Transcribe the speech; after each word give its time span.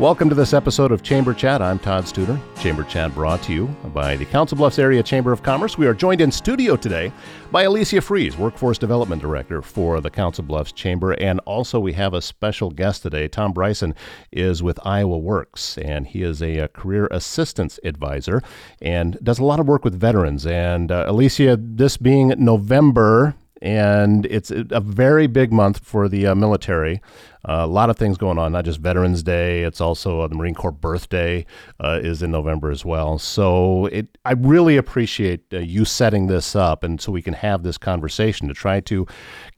Welcome 0.00 0.28
to 0.28 0.34
this 0.34 0.52
episode 0.52 0.90
of 0.90 1.04
Chamber 1.04 1.32
Chat. 1.32 1.62
I'm 1.62 1.78
Todd 1.78 2.02
Studer. 2.02 2.40
Chamber 2.60 2.82
Chat 2.82 3.14
brought 3.14 3.40
to 3.44 3.52
you 3.52 3.66
by 3.94 4.16
the 4.16 4.24
Council 4.24 4.58
Bluffs 4.58 4.80
Area 4.80 5.04
Chamber 5.04 5.30
of 5.30 5.44
Commerce. 5.44 5.78
We 5.78 5.86
are 5.86 5.94
joined 5.94 6.20
in 6.20 6.32
studio 6.32 6.74
today 6.74 7.12
by 7.52 7.62
Alicia 7.62 8.00
Fries, 8.00 8.36
Workforce 8.36 8.76
Development 8.76 9.22
Director 9.22 9.62
for 9.62 10.00
the 10.00 10.10
Council 10.10 10.42
Bluffs 10.42 10.72
Chamber. 10.72 11.12
And 11.12 11.38
also, 11.46 11.78
we 11.78 11.92
have 11.92 12.12
a 12.12 12.20
special 12.20 12.70
guest 12.70 13.02
today. 13.02 13.28
Tom 13.28 13.52
Bryson 13.52 13.94
is 14.32 14.64
with 14.64 14.84
Iowa 14.84 15.16
Works, 15.16 15.78
and 15.78 16.08
he 16.08 16.24
is 16.24 16.42
a, 16.42 16.58
a 16.58 16.66
career 16.66 17.06
assistance 17.12 17.78
advisor 17.84 18.42
and 18.82 19.16
does 19.22 19.38
a 19.38 19.44
lot 19.44 19.60
of 19.60 19.68
work 19.68 19.84
with 19.84 19.94
veterans. 19.94 20.44
And 20.44 20.90
uh, 20.90 21.04
Alicia, 21.06 21.56
this 21.60 21.98
being 21.98 22.34
November, 22.36 23.36
and 23.62 24.26
it's 24.26 24.50
a 24.50 24.80
very 24.80 25.26
big 25.26 25.52
month 25.52 25.78
for 25.84 26.08
the 26.08 26.26
uh, 26.26 26.34
military. 26.34 27.00
Uh, 27.46 27.60
a 27.62 27.66
lot 27.66 27.90
of 27.90 27.96
things 27.96 28.16
going 28.16 28.38
on, 28.38 28.52
not 28.52 28.64
just 28.64 28.80
Veterans 28.80 29.22
Day. 29.22 29.62
It's 29.62 29.80
also 29.80 30.20
uh, 30.20 30.28
the 30.28 30.34
Marine 30.34 30.54
Corps 30.54 30.72
birthday 30.72 31.44
uh, 31.78 32.00
is 32.02 32.22
in 32.22 32.30
November 32.30 32.70
as 32.70 32.84
well. 32.84 33.18
So 33.18 33.86
it, 33.86 34.18
I 34.24 34.32
really 34.32 34.76
appreciate 34.76 35.42
uh, 35.52 35.58
you 35.58 35.84
setting 35.84 36.26
this 36.26 36.56
up, 36.56 36.82
and 36.82 37.00
so 37.00 37.12
we 37.12 37.22
can 37.22 37.34
have 37.34 37.62
this 37.62 37.76
conversation 37.76 38.48
to 38.48 38.54
try 38.54 38.80
to 38.80 39.06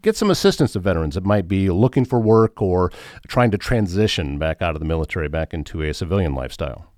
get 0.03 0.17
some 0.17 0.31
assistance 0.31 0.73
to 0.73 0.81
veterans 0.81 1.15
that 1.15 1.25
might 1.25 1.47
be 1.47 1.71
looking 1.71 2.05
for 2.05 2.21
work 2.21 2.61
or 2.61 2.91
trying 3.29 3.53
to 3.53 3.59
transition 3.59 4.39
back 4.39 4.61
out 4.61 4.75
of 4.75 4.81
the 4.81 4.87
military 4.87 5.29
back 5.29 5.55
into 5.55 5.83
a 5.83 5.95
civilian 5.95 6.35
lifestyle. 6.35 6.93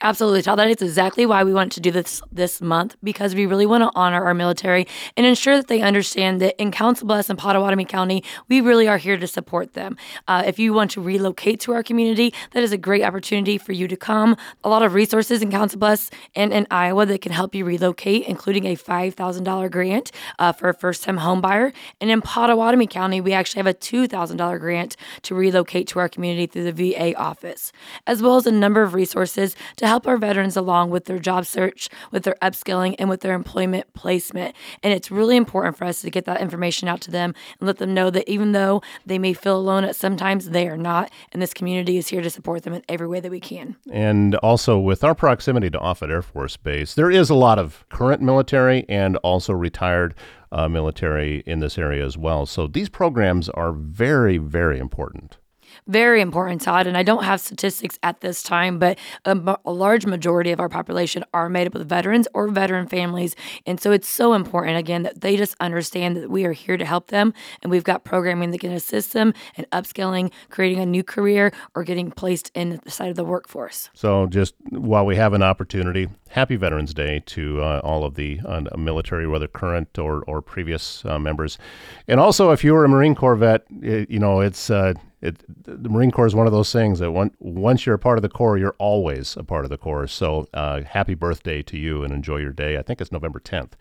Absolutely, 0.00 0.42
Todd. 0.42 0.58
That 0.58 0.68
is 0.68 0.82
exactly 0.82 1.26
why 1.26 1.42
we 1.44 1.52
want 1.52 1.72
to 1.72 1.80
do 1.80 1.90
this 1.90 2.22
this 2.30 2.60
month 2.60 2.96
because 3.02 3.34
we 3.34 3.46
really 3.46 3.66
want 3.66 3.82
to 3.82 3.90
honor 3.94 4.24
our 4.24 4.34
military 4.34 4.86
and 5.16 5.26
ensure 5.26 5.56
that 5.56 5.68
they 5.68 5.80
understand 5.80 6.40
that 6.40 6.60
in 6.60 6.70
Council 6.70 7.06
Bluffs 7.06 7.28
and 7.30 7.38
Pottawattamie 7.38 7.88
County, 7.88 8.22
we 8.48 8.60
really 8.60 8.86
are 8.86 8.98
here 8.98 9.16
to 9.16 9.26
support 9.26 9.74
them. 9.74 9.96
Uh, 10.26 10.42
if 10.46 10.58
you 10.58 10.72
want 10.72 10.90
to 10.92 11.00
relocate 11.00 11.60
to 11.60 11.72
our 11.72 11.82
community, 11.82 12.32
that 12.52 12.62
is 12.62 12.72
a 12.72 12.78
great 12.78 13.02
opportunity 13.02 13.58
for 13.58 13.72
you 13.72 13.88
to 13.88 13.96
come. 13.96 14.36
A 14.62 14.68
lot 14.68 14.82
of 14.82 14.94
resources 14.94 15.42
in 15.42 15.50
Council 15.50 15.78
Bluffs 15.78 16.10
and 16.34 16.52
in 16.52 16.66
Iowa 16.70 17.06
that 17.06 17.20
can 17.20 17.32
help 17.32 17.54
you 17.54 17.64
relocate, 17.64 18.26
including 18.26 18.66
a 18.66 18.76
$5,000 18.76 19.70
grant 19.70 20.12
uh, 20.38 20.52
for 20.52 20.68
a 20.68 20.74
first-time 20.74 21.18
home 21.18 21.40
buyer. 21.40 21.72
And 22.00 22.10
in 22.10 22.22
Pottawattamie 22.22 22.90
County, 22.90 23.20
we 23.20 23.32
actually 23.32 23.60
have 23.60 23.66
a 23.66 23.74
$2,000 23.74 24.60
grant 24.60 24.96
to 25.22 25.34
relocate 25.34 25.88
to 25.88 25.98
our 25.98 26.08
community 26.08 26.46
through 26.46 26.70
the 26.70 26.92
VA 26.92 27.16
office, 27.16 27.72
as 28.06 28.22
well 28.22 28.36
as 28.36 28.46
a 28.46 28.52
number 28.52 28.82
of 28.82 28.94
resources 28.94 29.56
to 29.76 29.86
help 29.86 30.06
our 30.06 30.16
veterans 30.16 30.56
along 30.56 30.90
with 30.90 31.06
their 31.06 31.18
job 31.18 31.46
search, 31.46 31.88
with 32.10 32.24
their 32.24 32.36
upskilling, 32.42 32.94
and 32.98 33.08
with 33.08 33.20
their 33.20 33.34
employment 33.34 33.92
placement. 33.94 34.54
And 34.82 34.92
it's 34.92 35.10
really 35.10 35.36
important 35.36 35.76
for 35.76 35.84
us 35.84 36.02
to 36.02 36.10
get 36.10 36.24
that 36.26 36.40
information 36.40 36.88
out 36.88 37.00
to 37.02 37.10
them 37.10 37.34
and 37.60 37.66
let 37.66 37.78
them 37.78 37.94
know 37.94 38.10
that 38.10 38.28
even 38.28 38.52
though 38.52 38.82
they 39.06 39.18
may 39.18 39.32
feel 39.32 39.56
alone 39.56 39.84
at 39.84 39.96
sometimes, 39.96 40.50
they 40.50 40.68
are 40.68 40.76
not. 40.76 41.10
And 41.32 41.42
this 41.42 41.54
community 41.54 41.96
is 41.96 42.08
here 42.08 42.22
to 42.22 42.30
support 42.30 42.62
them 42.62 42.74
in 42.74 42.82
every 42.88 43.08
way 43.08 43.20
that 43.20 43.30
we 43.30 43.40
can. 43.40 43.76
And 43.90 44.34
also, 44.36 44.78
with 44.78 45.04
our 45.04 45.14
proximity 45.14 45.70
to 45.70 45.78
Offutt 45.78 46.10
Air 46.10 46.22
Force 46.22 46.56
Base, 46.56 46.94
there 46.94 47.10
is 47.10 47.30
a 47.30 47.34
lot 47.34 47.58
of 47.58 47.84
current 47.88 48.22
military 48.22 48.84
and 48.88 49.16
also 49.18 49.52
retired 49.52 50.14
uh, 50.50 50.68
military 50.68 51.42
in 51.46 51.60
this 51.60 51.78
area 51.78 52.04
as 52.04 52.16
well. 52.16 52.46
So 52.46 52.66
these 52.66 52.88
programs 52.88 53.48
are 53.50 53.72
very, 53.72 54.38
very 54.38 54.78
important 54.78 55.36
very 55.86 56.20
important, 56.20 56.60
Todd. 56.60 56.86
And 56.86 56.96
I 56.96 57.02
don't 57.02 57.24
have 57.24 57.40
statistics 57.40 57.98
at 58.02 58.20
this 58.20 58.42
time, 58.42 58.78
but 58.78 58.98
a, 59.24 59.56
a, 59.64 59.72
large 59.72 60.06
majority 60.06 60.50
of 60.50 60.60
our 60.60 60.68
population 60.68 61.24
are 61.32 61.48
made 61.48 61.66
up 61.66 61.74
of 61.74 61.86
veterans 61.86 62.28
or 62.34 62.48
veteran 62.48 62.86
families. 62.86 63.34
And 63.66 63.80
so 63.80 63.92
it's 63.92 64.08
so 64.08 64.34
important, 64.34 64.76
again, 64.76 65.02
that 65.02 65.20
they 65.20 65.36
just 65.36 65.54
understand 65.60 66.16
that 66.16 66.30
we 66.30 66.44
are 66.44 66.52
here 66.52 66.76
to 66.76 66.84
help 66.84 67.08
them. 67.08 67.32
And 67.62 67.70
we've 67.70 67.84
got 67.84 68.04
programming 68.04 68.50
that 68.50 68.60
can 68.60 68.72
assist 68.72 69.12
them 69.12 69.34
in 69.56 69.66
upskilling, 69.72 70.32
creating 70.50 70.80
a 70.80 70.86
new 70.86 71.04
career, 71.04 71.52
or 71.74 71.84
getting 71.84 72.10
placed 72.10 72.50
in 72.54 72.80
the 72.84 72.90
side 72.90 73.10
of 73.10 73.16
the 73.16 73.24
workforce. 73.24 73.90
So 73.94 74.26
just 74.26 74.54
while 74.70 75.06
we 75.06 75.16
have 75.16 75.32
an 75.32 75.42
opportunity, 75.42 76.08
happy 76.30 76.56
Veterans 76.56 76.94
Day 76.94 77.22
to 77.26 77.62
uh, 77.62 77.80
all 77.82 78.04
of 78.04 78.14
the 78.14 78.40
uh, 78.44 78.62
military, 78.76 79.26
whether 79.26 79.46
current 79.46 79.98
or, 79.98 80.22
or 80.22 80.42
previous 80.42 81.04
uh, 81.04 81.18
members. 81.18 81.58
And 82.06 82.20
also, 82.20 82.50
if 82.50 82.64
you 82.64 82.74
were 82.74 82.84
a 82.84 82.88
Marine 82.88 83.14
Corps 83.14 83.36
vet, 83.36 83.64
it, 83.82 84.10
you 84.10 84.18
know, 84.18 84.40
it's 84.40 84.70
uh, 84.70 84.94
it, 85.20 85.42
the 85.64 85.88
Marine 85.88 86.10
Corps 86.10 86.26
is 86.26 86.34
one 86.34 86.46
of 86.46 86.52
those 86.52 86.72
things 86.72 87.00
that 87.00 87.10
one, 87.10 87.32
once 87.40 87.84
you're 87.84 87.94
a 87.94 87.98
part 87.98 88.18
of 88.18 88.22
the 88.22 88.28
Corps, 88.28 88.56
you're 88.56 88.76
always 88.78 89.36
a 89.36 89.42
part 89.42 89.64
of 89.64 89.70
the 89.70 89.76
Corps. 89.76 90.06
So 90.06 90.48
uh, 90.54 90.82
happy 90.82 91.14
birthday 91.14 91.60
to 91.62 91.76
you 91.76 92.04
and 92.04 92.12
enjoy 92.12 92.36
your 92.36 92.52
day. 92.52 92.76
I 92.76 92.82
think 92.82 93.00
it's 93.00 93.10
November 93.10 93.40
10th 93.40 93.72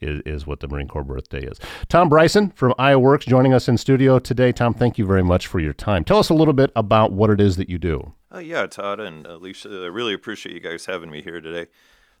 is, 0.00 0.22
is 0.24 0.46
what 0.46 0.60
the 0.60 0.68
Marine 0.68 0.86
Corps 0.86 1.02
birthday 1.02 1.44
is. 1.44 1.58
Tom 1.88 2.08
Bryson 2.08 2.50
from 2.50 2.74
Iowa 2.78 3.00
Works 3.00 3.26
joining 3.26 3.52
us 3.52 3.68
in 3.68 3.76
studio 3.76 4.20
today. 4.20 4.52
Tom, 4.52 4.72
thank 4.72 4.96
you 4.96 5.04
very 5.04 5.24
much 5.24 5.48
for 5.48 5.58
your 5.58 5.72
time. 5.72 6.04
Tell 6.04 6.18
us 6.18 6.28
a 6.28 6.34
little 6.34 6.54
bit 6.54 6.70
about 6.76 7.10
what 7.10 7.30
it 7.30 7.40
is 7.40 7.56
that 7.56 7.68
you 7.68 7.78
do. 7.78 8.12
Uh, 8.32 8.38
yeah, 8.38 8.66
Todd 8.66 9.00
and 9.00 9.26
Alicia, 9.26 9.68
I 9.68 9.86
really 9.86 10.14
appreciate 10.14 10.54
you 10.54 10.60
guys 10.60 10.86
having 10.86 11.10
me 11.10 11.22
here 11.22 11.40
today. 11.40 11.70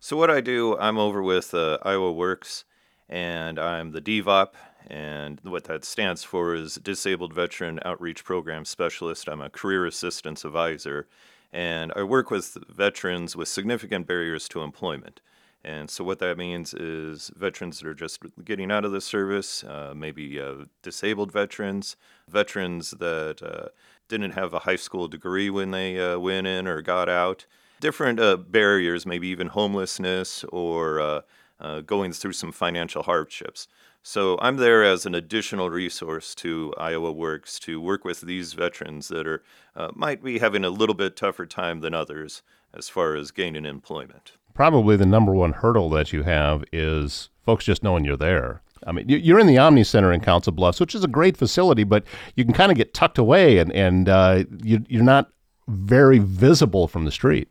So 0.00 0.16
what 0.16 0.30
I 0.30 0.40
do, 0.40 0.76
I'm 0.78 0.98
over 0.98 1.22
with 1.22 1.54
uh, 1.54 1.78
Iowa 1.82 2.12
Works, 2.12 2.64
and 3.08 3.58
I'm 3.58 3.92
the 3.92 4.00
DVOP 4.00 4.50
and 4.86 5.40
what 5.42 5.64
that 5.64 5.84
stands 5.84 6.24
for 6.24 6.54
is 6.54 6.74
Disabled 6.76 7.32
Veteran 7.32 7.80
Outreach 7.84 8.24
Program 8.24 8.64
Specialist. 8.64 9.28
I'm 9.28 9.40
a 9.40 9.48
career 9.48 9.86
assistance 9.86 10.44
advisor, 10.44 11.06
and 11.52 11.92
I 11.96 12.02
work 12.02 12.30
with 12.30 12.58
veterans 12.68 13.34
with 13.34 13.48
significant 13.48 14.06
barriers 14.06 14.48
to 14.48 14.62
employment. 14.62 15.20
And 15.64 15.88
so, 15.88 16.04
what 16.04 16.18
that 16.18 16.36
means 16.36 16.74
is 16.74 17.30
veterans 17.34 17.78
that 17.78 17.88
are 17.88 17.94
just 17.94 18.20
getting 18.44 18.70
out 18.70 18.84
of 18.84 18.92
the 18.92 19.00
service, 19.00 19.64
uh, 19.64 19.94
maybe 19.96 20.38
uh, 20.38 20.66
disabled 20.82 21.32
veterans, 21.32 21.96
veterans 22.28 22.90
that 22.90 23.42
uh, 23.42 23.68
didn't 24.08 24.32
have 24.32 24.52
a 24.52 24.60
high 24.60 24.76
school 24.76 25.08
degree 25.08 25.48
when 25.48 25.70
they 25.70 25.98
uh, 25.98 26.18
went 26.18 26.46
in 26.46 26.66
or 26.66 26.82
got 26.82 27.08
out, 27.08 27.46
different 27.80 28.20
uh, 28.20 28.36
barriers, 28.36 29.06
maybe 29.06 29.28
even 29.28 29.46
homelessness 29.46 30.44
or 30.44 31.00
uh, 31.00 31.80
going 31.80 32.12
through 32.12 32.34
some 32.34 32.52
financial 32.52 33.04
hardships. 33.04 33.66
So 34.06 34.36
I'm 34.42 34.58
there 34.58 34.84
as 34.84 35.06
an 35.06 35.14
additional 35.14 35.70
resource 35.70 36.34
to 36.34 36.74
Iowa 36.76 37.10
Works 37.10 37.58
to 37.60 37.80
work 37.80 38.04
with 38.04 38.20
these 38.20 38.52
veterans 38.52 39.08
that 39.08 39.26
are 39.26 39.42
uh, 39.74 39.92
might 39.94 40.22
be 40.22 40.40
having 40.40 40.62
a 40.62 40.68
little 40.68 40.94
bit 40.94 41.16
tougher 41.16 41.46
time 41.46 41.80
than 41.80 41.94
others 41.94 42.42
as 42.74 42.90
far 42.90 43.16
as 43.16 43.30
gaining 43.30 43.64
employment. 43.64 44.32
Probably 44.52 44.96
the 44.96 45.06
number 45.06 45.32
one 45.32 45.54
hurdle 45.54 45.88
that 45.88 46.12
you 46.12 46.22
have 46.22 46.64
is 46.70 47.30
folks 47.46 47.64
just 47.64 47.82
knowing 47.82 48.04
you're 48.04 48.18
there. 48.18 48.60
I 48.86 48.92
mean, 48.92 49.08
you're 49.08 49.38
in 49.38 49.46
the 49.46 49.56
Omni 49.56 49.84
Center 49.84 50.12
in 50.12 50.20
Council 50.20 50.52
Bluffs, 50.52 50.80
which 50.80 50.94
is 50.94 51.02
a 51.02 51.08
great 51.08 51.38
facility, 51.38 51.84
but 51.84 52.04
you 52.36 52.44
can 52.44 52.52
kind 52.52 52.70
of 52.70 52.76
get 52.76 52.92
tucked 52.92 53.16
away 53.16 53.56
and, 53.56 53.72
and 53.72 54.10
uh, 54.10 54.44
you, 54.62 54.84
you're 54.86 55.02
not 55.02 55.30
very 55.66 56.18
visible 56.18 56.88
from 56.88 57.06
the 57.06 57.10
street. 57.10 57.48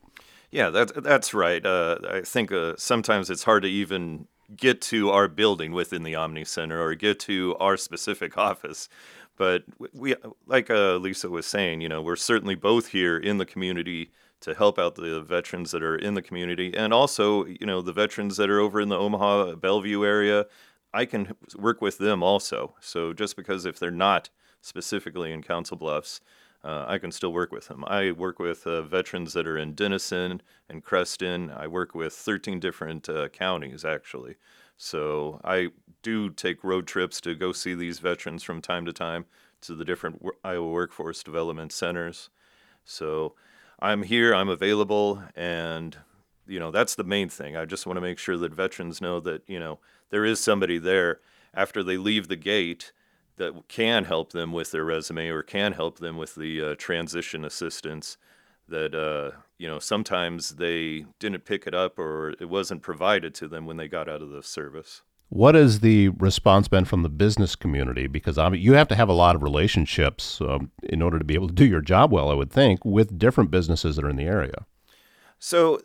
Yeah, 0.51 0.69
that's 0.69 0.91
that's 0.97 1.33
right. 1.33 1.65
Uh, 1.65 1.97
I 2.07 2.21
think 2.21 2.51
uh, 2.51 2.75
sometimes 2.77 3.31
it's 3.31 3.43
hard 3.43 3.63
to 3.63 3.69
even 3.69 4.27
get 4.55 4.81
to 4.81 5.09
our 5.09 5.27
building 5.27 5.71
within 5.71 6.03
the 6.03 6.15
Omni 6.15 6.45
Center 6.45 6.81
or 6.81 6.95
get 6.95 7.19
to 7.21 7.55
our 7.59 7.77
specific 7.77 8.37
office. 8.49 8.89
But 9.35 9.63
we, 9.93 10.15
like 10.45 10.69
uh, 10.69 10.97
Lisa 10.97 11.29
was 11.29 11.45
saying, 11.45 11.81
you 11.81 11.89
know, 11.89 12.01
we're 12.01 12.15
certainly 12.15 12.55
both 12.55 12.89
here 12.89 13.17
in 13.17 13.39
the 13.39 13.45
community 13.45 14.11
to 14.41 14.53
help 14.53 14.77
out 14.77 14.95
the 14.95 15.21
veterans 15.21 15.71
that 15.71 15.81
are 15.81 15.95
in 15.95 16.15
the 16.15 16.21
community, 16.21 16.75
and 16.75 16.93
also, 16.93 17.45
you 17.45 17.65
know, 17.65 17.81
the 17.81 17.93
veterans 17.93 18.35
that 18.37 18.49
are 18.49 18.59
over 18.59 18.81
in 18.81 18.89
the 18.89 18.97
Omaha 18.97 19.55
Bellevue 19.55 20.05
area. 20.05 20.45
I 20.93 21.05
can 21.05 21.33
work 21.57 21.81
with 21.81 21.97
them 21.97 22.21
also. 22.21 22.75
So 22.79 23.13
just 23.13 23.35
because 23.35 23.65
if 23.65 23.79
they're 23.79 23.89
not 23.89 24.29
specifically 24.61 25.31
in 25.31 25.41
Council 25.41 25.75
Bluffs, 25.75 26.21
uh, 26.63 26.85
I 26.87 26.97
can 26.97 27.11
still 27.11 27.33
work 27.33 27.51
with 27.51 27.67
them. 27.67 27.83
I 27.87 28.11
work 28.11 28.39
with 28.39 28.65
uh, 28.65 28.83
veterans 28.83 29.33
that 29.33 29.47
are 29.47 29.57
in 29.57 29.73
Denison 29.73 30.41
and 30.69 30.83
Creston. 30.83 31.51
I 31.51 31.67
work 31.67 31.93
with 31.93 32.13
13 32.13 32.59
different 32.59 33.09
uh, 33.09 33.27
counties, 33.29 33.83
actually. 33.83 34.35
So 34.77 35.41
I 35.43 35.69
do 36.01 36.29
take 36.29 36.63
road 36.63 36.87
trips 36.87 37.19
to 37.21 37.35
go 37.35 37.51
see 37.51 37.75
these 37.75 37.99
veterans 37.99 38.43
from 38.43 38.61
time 38.61 38.85
to 38.85 38.93
time 38.93 39.25
to 39.61 39.75
the 39.75 39.85
different 39.85 40.23
Iowa 40.43 40.69
Workforce 40.69 41.23
Development 41.23 41.71
Centers. 41.71 42.29
So 42.85 43.33
I'm 43.79 44.03
here, 44.03 44.33
I'm 44.33 44.49
available, 44.49 45.21
and 45.35 45.97
you 46.47 46.59
know 46.59 46.71
that's 46.71 46.95
the 46.95 47.03
main 47.03 47.29
thing. 47.29 47.55
I 47.55 47.65
just 47.65 47.85
want 47.85 47.97
to 47.97 48.01
make 48.01 48.19
sure 48.19 48.37
that 48.37 48.53
veterans 48.53 49.01
know 49.01 49.19
that 49.21 49.43
you 49.47 49.59
know 49.59 49.79
there 50.09 50.25
is 50.25 50.39
somebody 50.39 50.77
there 50.77 51.19
after 51.53 51.83
they 51.83 51.97
leave 51.97 52.27
the 52.27 52.35
gate 52.35 52.91
that 53.37 53.67
can 53.67 54.05
help 54.05 54.31
them 54.31 54.51
with 54.51 54.71
their 54.71 54.85
resume 54.85 55.29
or 55.29 55.41
can 55.41 55.73
help 55.73 55.99
them 55.99 56.17
with 56.17 56.35
the 56.35 56.61
uh, 56.61 56.75
transition 56.77 57.43
assistance 57.43 58.17
that 58.67 58.95
uh, 58.95 59.37
you 59.57 59.67
know 59.67 59.79
sometimes 59.79 60.55
they 60.55 61.05
didn't 61.19 61.45
pick 61.45 61.67
it 61.67 61.73
up 61.73 61.99
or 61.99 62.33
it 62.39 62.49
wasn't 62.49 62.81
provided 62.81 63.33
to 63.35 63.47
them 63.47 63.65
when 63.65 63.77
they 63.77 63.87
got 63.87 64.09
out 64.09 64.21
of 64.21 64.29
the 64.29 64.43
service. 64.43 65.01
What 65.29 65.55
has 65.55 65.79
the 65.79 66.09
response 66.09 66.67
been 66.67 66.85
from 66.85 67.01
the 67.01 67.09
business 67.09 67.55
community? 67.55 68.07
Because 68.07 68.37
I 68.37 68.49
mean, 68.49 68.61
you 68.61 68.73
have 68.73 68.87
to 68.89 68.95
have 68.95 69.09
a 69.09 69.13
lot 69.13 69.35
of 69.35 69.41
relationships 69.41 70.39
um, 70.41 70.71
in 70.83 71.01
order 71.01 71.17
to 71.17 71.25
be 71.25 71.33
able 71.33 71.47
to 71.47 71.53
do 71.53 71.65
your 71.65 71.81
job 71.81 72.11
well, 72.11 72.29
I 72.29 72.35
would 72.35 72.51
think, 72.51 72.85
with 72.85 73.17
different 73.17 73.49
businesses 73.49 73.95
that 73.95 74.05
are 74.05 74.09
in 74.09 74.15
the 74.15 74.25
area. 74.25 74.65
So 75.39 75.81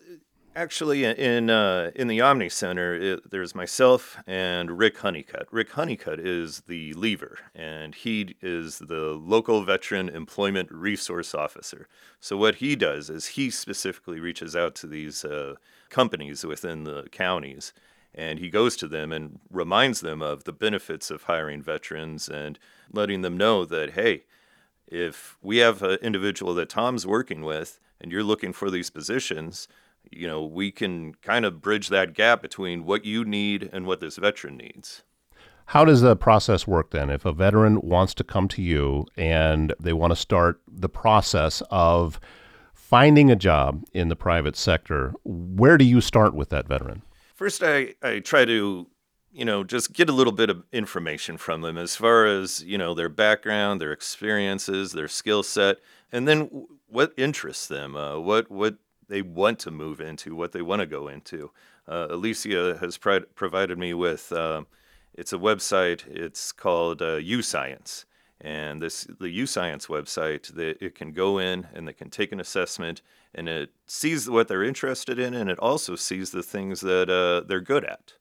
Actually, 0.58 1.04
in 1.04 1.50
uh, 1.50 1.92
in 1.94 2.08
the 2.08 2.20
Omni 2.20 2.48
Center, 2.48 2.92
it, 2.92 3.30
there's 3.30 3.54
myself 3.54 4.16
and 4.26 4.76
Rick 4.76 4.98
Honeycutt. 4.98 5.46
Rick 5.52 5.70
Honeycutt 5.70 6.18
is 6.18 6.62
the 6.66 6.92
LVER, 6.94 7.36
and 7.54 7.94
he 7.94 8.34
is 8.42 8.80
the 8.80 9.12
local 9.12 9.62
veteran 9.62 10.08
employment 10.08 10.68
resource 10.72 11.32
officer. 11.32 11.86
So 12.18 12.36
what 12.36 12.56
he 12.56 12.74
does 12.74 13.08
is 13.08 13.28
he 13.28 13.50
specifically 13.50 14.18
reaches 14.18 14.56
out 14.56 14.74
to 14.76 14.88
these 14.88 15.24
uh, 15.24 15.54
companies 15.90 16.44
within 16.44 16.82
the 16.82 17.04
counties, 17.12 17.72
and 18.12 18.40
he 18.40 18.50
goes 18.50 18.76
to 18.78 18.88
them 18.88 19.12
and 19.12 19.38
reminds 19.52 20.00
them 20.00 20.20
of 20.20 20.42
the 20.42 20.52
benefits 20.52 21.08
of 21.08 21.22
hiring 21.22 21.62
veterans 21.62 22.28
and 22.28 22.58
letting 22.92 23.22
them 23.22 23.36
know 23.36 23.64
that 23.64 23.90
hey, 23.92 24.24
if 24.88 25.38
we 25.40 25.58
have 25.58 25.84
an 25.84 25.98
individual 26.02 26.52
that 26.54 26.68
Tom's 26.68 27.06
working 27.06 27.42
with, 27.42 27.78
and 28.00 28.10
you're 28.10 28.24
looking 28.24 28.52
for 28.52 28.70
these 28.70 28.90
positions 28.90 29.68
you 30.10 30.26
know, 30.26 30.44
we 30.44 30.70
can 30.70 31.14
kind 31.14 31.44
of 31.44 31.60
bridge 31.60 31.88
that 31.88 32.14
gap 32.14 32.42
between 32.42 32.84
what 32.84 33.04
you 33.04 33.24
need 33.24 33.68
and 33.72 33.86
what 33.86 34.00
this 34.00 34.16
veteran 34.16 34.56
needs. 34.56 35.02
How 35.66 35.84
does 35.84 36.00
the 36.00 36.16
process 36.16 36.66
work 36.66 36.92
then? 36.92 37.10
If 37.10 37.26
a 37.26 37.32
veteran 37.32 37.82
wants 37.82 38.14
to 38.14 38.24
come 38.24 38.48
to 38.48 38.62
you 38.62 39.06
and 39.18 39.74
they 39.78 39.92
want 39.92 40.12
to 40.12 40.16
start 40.16 40.62
the 40.66 40.88
process 40.88 41.62
of 41.70 42.18
finding 42.72 43.30
a 43.30 43.36
job 43.36 43.84
in 43.92 44.08
the 44.08 44.16
private 44.16 44.56
sector, 44.56 45.12
where 45.24 45.76
do 45.76 45.84
you 45.84 46.00
start 46.00 46.32
with 46.34 46.48
that 46.48 46.66
veteran? 46.66 47.02
First, 47.34 47.62
I, 47.62 47.94
I 48.02 48.20
try 48.20 48.46
to, 48.46 48.86
you 49.30 49.44
know, 49.44 49.62
just 49.62 49.92
get 49.92 50.08
a 50.08 50.12
little 50.12 50.32
bit 50.32 50.48
of 50.48 50.64
information 50.72 51.36
from 51.36 51.60
them 51.60 51.76
as 51.76 51.96
far 51.96 52.24
as, 52.24 52.64
you 52.64 52.78
know, 52.78 52.94
their 52.94 53.10
background, 53.10 53.78
their 53.78 53.92
experiences, 53.92 54.92
their 54.92 55.06
skill 55.06 55.42
set, 55.42 55.76
and 56.10 56.26
then 56.26 56.66
what 56.86 57.12
interests 57.18 57.66
them, 57.66 57.94
uh, 57.94 58.18
what, 58.18 58.50
what 58.50 58.78
they 59.08 59.22
want 59.22 59.58
to 59.60 59.70
move 59.70 60.00
into, 60.00 60.34
what 60.34 60.52
they 60.52 60.62
want 60.62 60.80
to 60.80 60.86
go 60.86 61.08
into. 61.08 61.50
Uh, 61.86 62.08
Alicia 62.10 62.78
has 62.80 62.98
provided 62.98 63.78
me 63.78 63.94
with 63.94 64.30
uh, 64.32 64.62
it's 65.14 65.32
a 65.32 65.38
website. 65.38 66.06
It's 66.06 66.52
called 66.52 67.02
uh, 67.02 67.18
YouScience, 67.18 68.04
and 68.40 68.80
this 68.80 69.04
the 69.04 69.36
YouScience 69.36 69.88
website. 69.88 70.54
That 70.54 70.80
it 70.82 70.94
can 70.94 71.12
go 71.12 71.38
in 71.38 71.66
and 71.74 71.88
they 71.88 71.92
can 71.92 72.10
take 72.10 72.30
an 72.30 72.40
assessment, 72.40 73.02
and 73.34 73.48
it 73.48 73.70
sees 73.86 74.28
what 74.28 74.48
they're 74.48 74.62
interested 74.62 75.18
in, 75.18 75.34
and 75.34 75.50
it 75.50 75.58
also 75.58 75.96
sees 75.96 76.30
the 76.30 76.42
things 76.42 76.82
that 76.82 77.10
uh, 77.10 77.46
they're 77.46 77.60
good 77.60 77.84
at. 77.84 78.14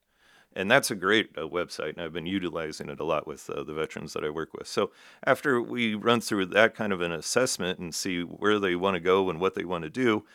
And 0.55 0.71
that's 0.71 0.89
a 0.89 0.95
great 0.95 1.29
uh, 1.37 1.41
website, 1.41 1.93
and 1.93 2.01
I've 2.01 2.13
been 2.13 2.25
utilizing 2.25 2.89
it 2.89 2.99
a 2.99 3.03
lot 3.03 3.27
with 3.27 3.47
uh, 3.47 3.63
the 3.63 3.75
veterans 3.75 4.13
that 4.13 4.23
I 4.23 4.31
work 4.31 4.55
with. 4.55 4.67
So 4.67 4.89
after 5.23 5.61
we 5.61 5.93
run 5.93 6.19
through 6.19 6.47
that 6.47 6.73
kind 6.73 6.91
of 6.91 6.99
an 6.99 7.11
assessment 7.11 7.77
and 7.77 7.93
see 7.93 8.21
where 8.21 8.57
they 8.57 8.75
want 8.75 8.95
to 8.95 8.99
go 8.99 9.29
and 9.29 9.39
what 9.39 9.53
they 9.53 9.65
want 9.65 9.83
to 9.83 9.89
do, 9.91 10.25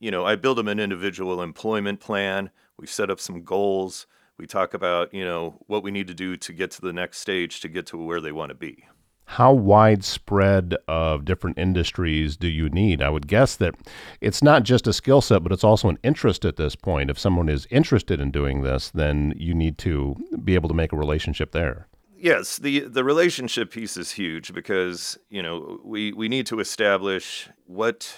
you 0.00 0.10
know, 0.10 0.24
I 0.24 0.34
build 0.34 0.58
them 0.58 0.68
an 0.68 0.80
individual 0.80 1.42
employment 1.42 2.00
plan. 2.00 2.50
We 2.78 2.86
set 2.86 3.10
up 3.10 3.20
some 3.20 3.44
goals. 3.44 4.06
We 4.38 4.46
talk 4.46 4.72
about, 4.72 5.12
you 5.12 5.24
know, 5.24 5.62
what 5.66 5.82
we 5.82 5.90
need 5.90 6.08
to 6.08 6.14
do 6.14 6.36
to 6.38 6.52
get 6.52 6.70
to 6.72 6.80
the 6.80 6.92
next 6.92 7.18
stage 7.18 7.60
to 7.60 7.68
get 7.68 7.86
to 7.88 7.98
where 7.98 8.20
they 8.20 8.32
want 8.32 8.48
to 8.48 8.54
be. 8.54 8.86
How 9.26 9.52
widespread 9.52 10.74
of 10.88 11.24
different 11.24 11.58
industries 11.58 12.36
do 12.36 12.48
you 12.48 12.68
need? 12.68 13.00
I 13.00 13.10
would 13.10 13.28
guess 13.28 13.54
that 13.56 13.76
it's 14.20 14.42
not 14.42 14.64
just 14.64 14.88
a 14.88 14.92
skill 14.92 15.20
set, 15.20 15.44
but 15.44 15.52
it's 15.52 15.62
also 15.62 15.88
an 15.88 15.98
interest 16.02 16.44
at 16.44 16.56
this 16.56 16.74
point. 16.74 17.10
If 17.10 17.18
someone 17.18 17.48
is 17.48 17.68
interested 17.70 18.20
in 18.20 18.32
doing 18.32 18.62
this, 18.62 18.90
then 18.90 19.34
you 19.36 19.54
need 19.54 19.78
to 19.78 20.16
be 20.42 20.54
able 20.54 20.68
to 20.68 20.74
make 20.74 20.92
a 20.92 20.96
relationship 20.96 21.52
there 21.52 21.86
yes, 22.20 22.58
the 22.58 22.80
the 22.80 23.02
relationship 23.02 23.70
piece 23.70 23.96
is 23.96 24.12
huge 24.12 24.52
because 24.52 25.18
you 25.30 25.42
know 25.42 25.80
we 25.82 26.12
we 26.12 26.28
need 26.28 26.46
to 26.46 26.60
establish 26.60 27.48
what 27.66 28.14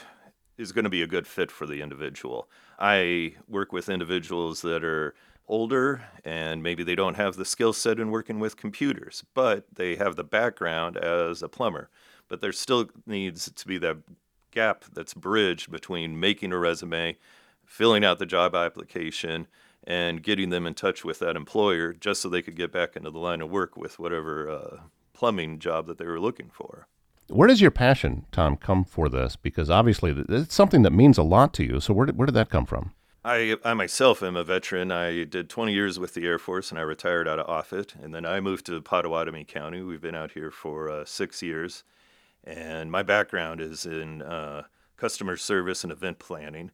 is 0.59 0.73
going 0.73 0.85
to 0.85 0.91
be 0.91 1.03
a 1.03 1.07
good 1.07 1.27
fit 1.27 1.51
for 1.51 1.67
the 1.67 1.81
individual. 1.81 2.49
I 2.79 3.35
work 3.49 3.73
with 3.73 3.89
individuals 3.89 4.63
that 4.63 4.85
are 4.85 5.15
older 5.49 6.05
and 6.25 6.63
maybe 6.63 6.83
they 6.83 6.95
don't 6.95 7.17
have 7.17 7.37
the 7.37 7.45
skill 7.45 7.73
set 7.73 7.99
in 7.99 8.11
working 8.11 8.39
with 8.39 8.57
computers, 8.57 9.25
but 9.35 9.65
they 9.75 9.97
have 9.97 10.17
the 10.17 10.25
background 10.25 10.97
as 10.97 11.43
a 11.43 11.49
plumber. 11.49 11.91
But 12.29 12.41
there 12.41 12.53
still 12.53 12.89
needs 13.07 13.51
to 13.51 13.67
be 13.67 13.79
that 13.79 13.99
gap 14.51 14.85
that's 14.93 15.15
bridged 15.15 15.71
between 15.71 16.21
making 16.21 16.53
a 16.53 16.59
resume, 16.59 17.17
filling 17.67 18.05
out 18.05 18.19
the 18.19 18.27
job 18.27 18.55
application, 18.55 19.49
and 19.85 20.23
getting 20.23 20.51
them 20.51 20.67
in 20.67 20.75
touch 20.75 21.05
with 21.05 21.19
that 21.19 21.37
employer 21.37 21.93
just 21.93 22.23
so 22.23 22.29
they 22.29 22.43
could 22.43 22.57
get 22.57 22.73
back 22.73 22.95
into 22.95 23.11
the 23.11 23.19
line 23.19 23.41
of 23.41 23.51
work 23.51 23.77
with 23.77 23.99
whatever 23.99 24.49
uh, 24.49 24.77
plumbing 25.13 25.59
job 25.59 25.87
that 25.87 25.99
they 25.99 26.07
were 26.07 26.21
looking 26.21 26.51
for. 26.53 26.87
Where 27.33 27.49
does 27.49 27.63
your 27.63 27.71
passion, 27.71 28.27
Tom, 28.31 28.57
come 28.57 28.85
for 28.85 29.09
this? 29.09 29.37
Because 29.37 29.71
obviously 29.71 30.15
it's 30.29 30.55
something 30.55 30.83
that 30.83 30.93
means 30.93 31.17
a 31.17 31.23
lot 31.23 31.55
to 31.55 31.65
you. 31.65 31.81
So 31.81 31.95
where 31.95 32.07
did, 32.07 32.19
where 32.19 32.27
did 32.27 32.35
that 32.35 32.51
come 32.51 32.67
from? 32.67 32.93
I, 33.25 33.57
I 33.65 33.73
myself 33.75 34.23
am 34.23 34.37
a 34.37 34.45
veteran. 34.45 34.93
I 34.93 35.25
did 35.25 35.49
20 35.49 35.73
years 35.73 35.99
with 35.99 36.15
the 36.15 36.27
Air 36.27 36.39
Force 36.39 36.71
and 36.71 36.79
I 36.79 36.83
retired 36.83 37.27
out 37.27 37.39
of 37.39 37.47
Offutt. 37.47 37.95
And 38.03 38.15
then 38.15 38.27
I 38.27 38.41
moved 38.41 38.67
to 38.67 38.81
Pottawattamie 38.83 39.49
County. 39.49 39.81
We've 39.81 40.01
been 40.01 40.15
out 40.15 40.33
here 40.33 40.51
for 40.51 40.91
uh, 40.91 41.05
six 41.05 41.43
years. 41.43 41.85
And 42.45 42.91
my 42.91 43.03
background 43.03 43.61
is 43.61 43.87
in 43.87 44.21
uh, 44.23 44.65
customer 44.97 45.37
service 45.37 45.85
and 45.85 45.93
event 45.93 46.19
planning. 46.19 46.71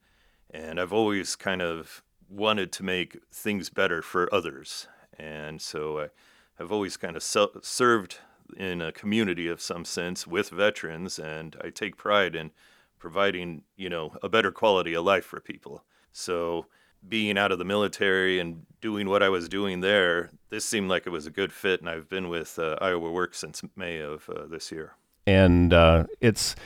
And 0.51 0.81
I've 0.81 0.93
always 0.93 1.37
kind 1.37 1.63
of 1.63 2.03
wanted 2.29 2.73
to 2.73 2.83
make 2.83 3.19
things 3.33 3.71
better 3.71 4.03
for 4.03 4.33
others. 4.35 4.89
And 5.19 5.61
so 5.61 6.01
I 6.01 6.09
have 6.57 6.73
always 6.73 6.97
kind 6.97 7.17
of 7.17 7.23
served 7.23 8.19
in 8.57 8.81
a 8.81 8.93
community 8.93 9.49
of 9.49 9.61
some 9.61 9.85
sense 9.85 10.27
with 10.27 10.51
veterans, 10.51 11.19
and 11.19 11.57
I 11.63 11.71
take 11.71 11.97
pride 11.97 12.35
in 12.35 12.51
providing, 12.99 13.63
you 13.77 13.89
know, 13.89 14.17
a 14.23 14.29
better 14.29 14.51
quality 14.51 14.95
of 14.95 15.05
life 15.05 15.25
for 15.25 15.41
people. 15.41 15.85
So 16.13 16.67
being 17.07 17.39
out 17.39 17.53
of 17.53 17.59
the 17.59 17.65
military 17.65 18.41
and 18.41 18.67
doing 18.81 19.09
what 19.09 19.23
I 19.23 19.29
was 19.29 19.49
doing 19.49 19.81
there, 19.81 20.31
this 20.51 20.65
seemed 20.65 20.89
like 20.89 21.07
it 21.07 21.11
was 21.11 21.27
a 21.27 21.31
good 21.31 21.53
fit, 21.53 21.81
and 21.81 21.89
I've 21.89 22.09
been 22.09 22.29
with 22.29 22.59
uh, 22.59 22.77
Iowa 22.81 23.11
Work 23.13 23.35
since 23.35 23.63
May 23.77 24.01
of 24.01 24.29
uh, 24.29 24.47
this 24.47 24.73
year. 24.73 24.95
And 25.27 25.73
uh, 25.73 26.05
it's 26.21 26.57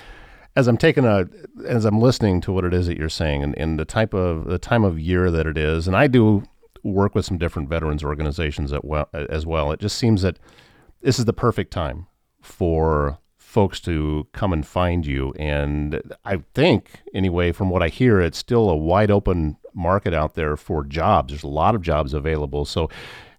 as 0.54 0.68
I'm 0.68 0.76
taking 0.76 1.04
a 1.04 1.26
as 1.66 1.84
I'm 1.84 2.00
listening 2.00 2.40
to 2.42 2.52
what 2.52 2.64
it 2.64 2.72
is 2.72 2.86
that 2.86 2.96
you're 2.96 3.08
saying, 3.08 3.42
and, 3.42 3.56
and 3.58 3.78
the 3.78 3.84
type 3.84 4.14
of 4.14 4.46
the 4.46 4.58
time 4.58 4.84
of 4.84 4.98
year 4.98 5.30
that 5.30 5.46
it 5.46 5.58
is, 5.58 5.86
and 5.86 5.96
I 5.96 6.06
do 6.06 6.44
work 6.82 7.14
with 7.14 7.24
some 7.24 7.38
different 7.38 7.68
veterans 7.68 8.02
organizations 8.02 8.72
well, 8.82 9.08
as 9.12 9.46
well. 9.46 9.72
It 9.72 9.80
just 9.80 9.96
seems 9.98 10.22
that 10.22 10.38
this 11.02 11.18
is 11.18 11.24
the 11.24 11.32
perfect 11.32 11.72
time 11.72 12.06
for 12.40 13.18
folks 13.36 13.80
to 13.80 14.26
come 14.32 14.52
and 14.52 14.66
find 14.66 15.04
you. 15.04 15.32
And 15.38 16.00
I 16.24 16.38
think, 16.54 17.02
anyway, 17.12 17.52
from 17.52 17.70
what 17.70 17.82
I 17.82 17.88
hear, 17.88 18.20
it's 18.20 18.38
still 18.38 18.70
a 18.70 18.76
wide 18.76 19.10
open 19.10 19.58
market 19.74 20.14
out 20.14 20.34
there 20.34 20.56
for 20.56 20.84
jobs. 20.84 21.32
There's 21.32 21.42
a 21.42 21.48
lot 21.48 21.74
of 21.74 21.82
jobs 21.82 22.14
available. 22.14 22.64
So, 22.64 22.88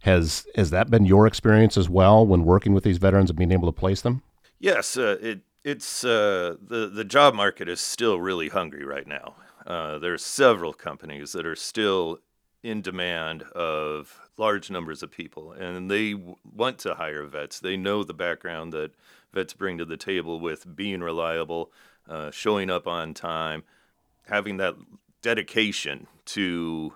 has 0.02 0.46
has 0.56 0.70
that 0.72 0.92
been 0.92 1.06
your 1.06 1.26
experience 1.26 1.78
as 1.78 1.90
well 1.90 2.28
when 2.28 2.44
working 2.44 2.74
with 2.74 2.84
these 2.84 2.98
veterans 2.98 3.30
and 3.30 3.40
being 3.40 3.54
able 3.54 3.72
to 3.72 3.80
place 3.80 4.02
them? 4.02 4.22
Yes, 4.60 4.98
uh, 4.98 5.18
it 5.22 5.42
it's 5.64 6.04
uh, 6.04 6.58
the 6.62 6.90
the 6.90 7.06
job 7.06 7.34
market 7.34 7.70
is 7.70 7.80
still 7.80 8.20
really 8.20 8.50
hungry 8.50 8.84
right 8.84 9.08
now. 9.08 9.36
Uh, 9.66 9.98
there 9.98 10.14
are 10.14 10.18
several 10.18 10.74
companies 10.74 11.32
that 11.32 11.46
are 11.46 11.56
still 11.56 12.20
in 12.64 12.82
demand 12.82 13.44
of 13.52 14.22
large 14.38 14.72
numbers 14.72 15.04
of 15.04 15.12
people, 15.12 15.52
and 15.52 15.92
they 15.92 16.16
want 16.44 16.80
to 16.80 16.96
hire 16.96 17.26
vets. 17.26 17.60
They 17.60 17.76
know 17.76 18.04
the 18.04 18.14
background 18.14 18.72
that 18.72 18.92
vets 19.34 19.54
bring 19.54 19.78
to 19.78 19.86
the 19.86 19.98
table 19.98 20.40
with 20.40 20.76
being 20.76 21.02
reliable, 21.02 21.72
uh, 22.08 22.32
showing 22.32 22.70
up 22.70 22.88
on 22.88 23.14
time, 23.14 23.64
having 24.28 24.58
that 24.58 24.76
dedication 25.22 26.08
to 26.26 26.94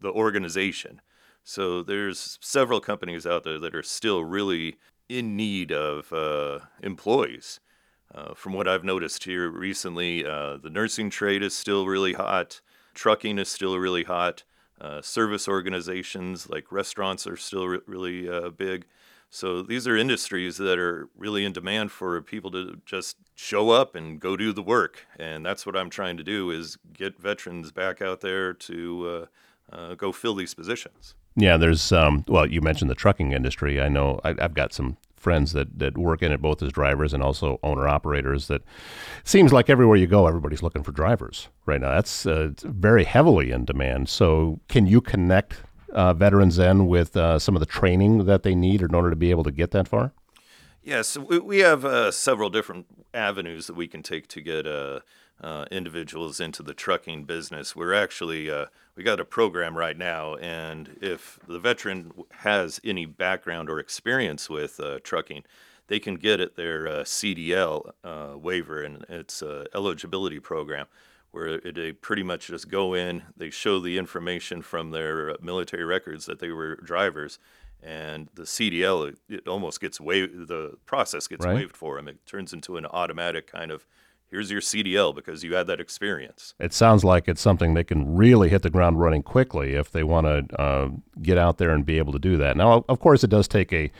the 0.00 0.10
organization. 0.10 1.00
So 1.42 1.82
there's 1.82 2.38
several 2.42 2.80
companies 2.80 3.26
out 3.26 3.44
there 3.44 3.58
that 3.58 3.74
are 3.74 3.82
still 3.82 4.24
really 4.24 4.76
in 5.08 5.36
need 5.36 5.72
of 5.72 6.12
uh, 6.12 6.60
employees. 6.82 7.60
Uh, 8.14 8.34
from 8.34 8.52
what 8.52 8.68
I've 8.68 8.84
noticed 8.84 9.24
here 9.24 9.48
recently, 9.48 10.26
uh, 10.26 10.58
the 10.58 10.70
nursing 10.70 11.08
trade 11.08 11.42
is 11.42 11.56
still 11.56 11.86
really 11.86 12.12
hot. 12.14 12.60
Trucking 12.94 13.38
is 13.38 13.48
still 13.48 13.78
really 13.78 14.04
hot. 14.04 14.44
Uh, 14.80 15.02
service 15.02 15.48
organizations 15.48 16.48
like 16.48 16.70
restaurants 16.70 17.26
are 17.26 17.36
still 17.36 17.66
re- 17.66 17.80
really 17.86 18.28
uh, 18.28 18.50
big. 18.50 18.86
So 19.30 19.62
these 19.62 19.86
are 19.86 19.96
industries 19.96 20.56
that 20.56 20.78
are 20.78 21.08
really 21.16 21.44
in 21.44 21.52
demand 21.52 21.92
for 21.92 22.20
people 22.22 22.50
to 22.52 22.80
just 22.86 23.16
show 23.34 23.70
up 23.70 23.94
and 23.94 24.18
go 24.18 24.36
do 24.36 24.52
the 24.52 24.62
work, 24.62 25.06
and 25.18 25.44
that's 25.44 25.66
what 25.66 25.76
I'm 25.76 25.90
trying 25.90 26.16
to 26.16 26.24
do 26.24 26.50
is 26.50 26.78
get 26.92 27.20
veterans 27.20 27.70
back 27.70 28.00
out 28.00 28.20
there 28.20 28.54
to 28.54 29.28
uh, 29.72 29.76
uh 29.76 29.94
go 29.94 30.12
fill 30.12 30.34
these 30.34 30.54
positions. 30.54 31.14
Yeah, 31.36 31.56
there's 31.56 31.92
um, 31.92 32.24
well, 32.26 32.46
you 32.46 32.60
mentioned 32.60 32.90
the 32.90 32.94
trucking 32.94 33.32
industry. 33.32 33.80
I 33.80 33.88
know 33.88 34.20
I, 34.24 34.34
have 34.38 34.54
got 34.54 34.72
some 34.72 34.96
friends 35.18 35.52
that, 35.52 35.78
that 35.78 35.98
work 35.98 36.22
in 36.22 36.32
it 36.32 36.40
both 36.40 36.62
as 36.62 36.72
drivers 36.72 37.12
and 37.12 37.22
also 37.22 37.58
owner 37.62 37.88
operators 37.88 38.48
that 38.48 38.62
seems 39.24 39.52
like 39.52 39.68
everywhere 39.68 39.96
you 39.96 40.06
go 40.06 40.26
everybody's 40.26 40.62
looking 40.62 40.82
for 40.82 40.92
drivers 40.92 41.48
right 41.66 41.80
now. 41.80 41.90
That's 41.90 42.26
uh, 42.26 42.50
very 42.62 43.04
heavily 43.04 43.50
in 43.50 43.64
demand. 43.64 44.08
So 44.08 44.60
can 44.68 44.86
you 44.86 45.00
connect 45.00 45.62
uh, 45.92 46.12
veterans 46.14 46.56
then 46.56 46.86
with 46.86 47.16
uh, 47.16 47.38
some 47.38 47.56
of 47.56 47.60
the 47.60 47.66
training 47.66 48.24
that 48.26 48.42
they 48.42 48.54
need 48.54 48.82
in 48.82 48.94
order 48.94 49.10
to 49.10 49.16
be 49.16 49.30
able 49.30 49.44
to 49.44 49.52
get 49.52 49.70
that 49.72 49.88
far? 49.88 50.12
Yes, 50.82 51.18
we, 51.18 51.38
we 51.38 51.58
have 51.58 51.84
uh, 51.84 52.10
several 52.10 52.50
different 52.50 52.86
avenues 53.12 53.66
that 53.66 53.76
we 53.76 53.88
can 53.88 54.02
take 54.02 54.28
to 54.28 54.40
get 54.40 54.66
uh, 55.42 55.46
uh, 55.46 55.64
individuals 55.70 56.40
into 56.40 56.62
the 56.62 56.74
trucking 56.74 57.24
business. 57.24 57.74
We're 57.74 57.94
actually 57.94 58.50
uh, 58.50 58.66
we 58.96 59.02
got 59.02 59.20
a 59.20 59.24
program 59.24 59.76
right 59.76 59.96
now, 59.96 60.36
and 60.36 60.96
if 61.00 61.38
the 61.46 61.58
veteran 61.58 62.12
has 62.30 62.80
any 62.84 63.06
background 63.06 63.70
or 63.70 63.78
experience 63.78 64.48
with 64.50 64.80
uh, 64.80 64.98
trucking, 65.02 65.44
they 65.86 65.98
can 66.00 66.14
get 66.16 66.40
at 66.40 66.56
their 66.56 66.86
uh, 66.88 67.04
CDL 67.04 67.92
waiver, 68.40 68.82
and 68.82 69.04
it's 69.08 69.42
an 69.42 69.66
eligibility 69.74 70.40
program 70.40 70.86
where 71.30 71.58
they 71.60 71.92
pretty 71.92 72.22
much 72.22 72.46
just 72.46 72.68
go 72.70 72.94
in, 72.94 73.22
they 73.36 73.50
show 73.50 73.78
the 73.78 73.98
information 73.98 74.62
from 74.62 74.90
their 74.90 75.36
military 75.42 75.84
records 75.84 76.24
that 76.26 76.38
they 76.38 76.50
were 76.50 76.76
drivers, 76.76 77.38
and 77.82 78.28
the 78.34 78.42
CDL 78.42 79.08
it, 79.08 79.18
it 79.28 79.46
almost 79.48 79.80
gets 79.80 80.00
waived. 80.00 80.48
The 80.48 80.76
process 80.86 81.26
gets 81.26 81.44
Right. 81.44 81.54
waived 81.56 81.76
for 81.76 81.96
them. 81.96 82.08
It 82.08 82.24
turns 82.26 82.52
into 82.52 82.76
an 82.76 82.86
automatic 82.86 83.46
kind 83.46 83.70
of 83.70 83.86
here's 84.30 84.50
your 84.50 84.60
CDL 84.60 85.14
because 85.14 85.42
you 85.42 85.54
had 85.54 85.66
that 85.66 85.80
experience. 85.80 86.54
It 86.58 86.72
sounds 86.72 87.04
like 87.04 87.28
it's 87.28 87.40
something 87.40 87.74
they 87.74 87.84
can 87.84 88.16
really 88.16 88.48
hit 88.48 88.62
the 88.62 88.70
ground 88.70 89.00
running 89.00 89.22
quickly 89.22 89.74
if 89.74 89.90
they 89.90 90.02
want 90.02 90.26
to 90.26 90.60
uh, 90.60 90.88
get 91.22 91.38
out 91.38 91.58
there 91.58 91.70
and 91.70 91.84
be 91.84 91.98
able 91.98 92.12
to 92.12 92.18
do 92.18 92.36
that. 92.36 92.56
Now, 92.56 92.84
of 92.88 93.00
course, 93.00 93.24
it 93.24 93.30
does 93.30 93.48
take 93.48 93.72
a 93.72 93.90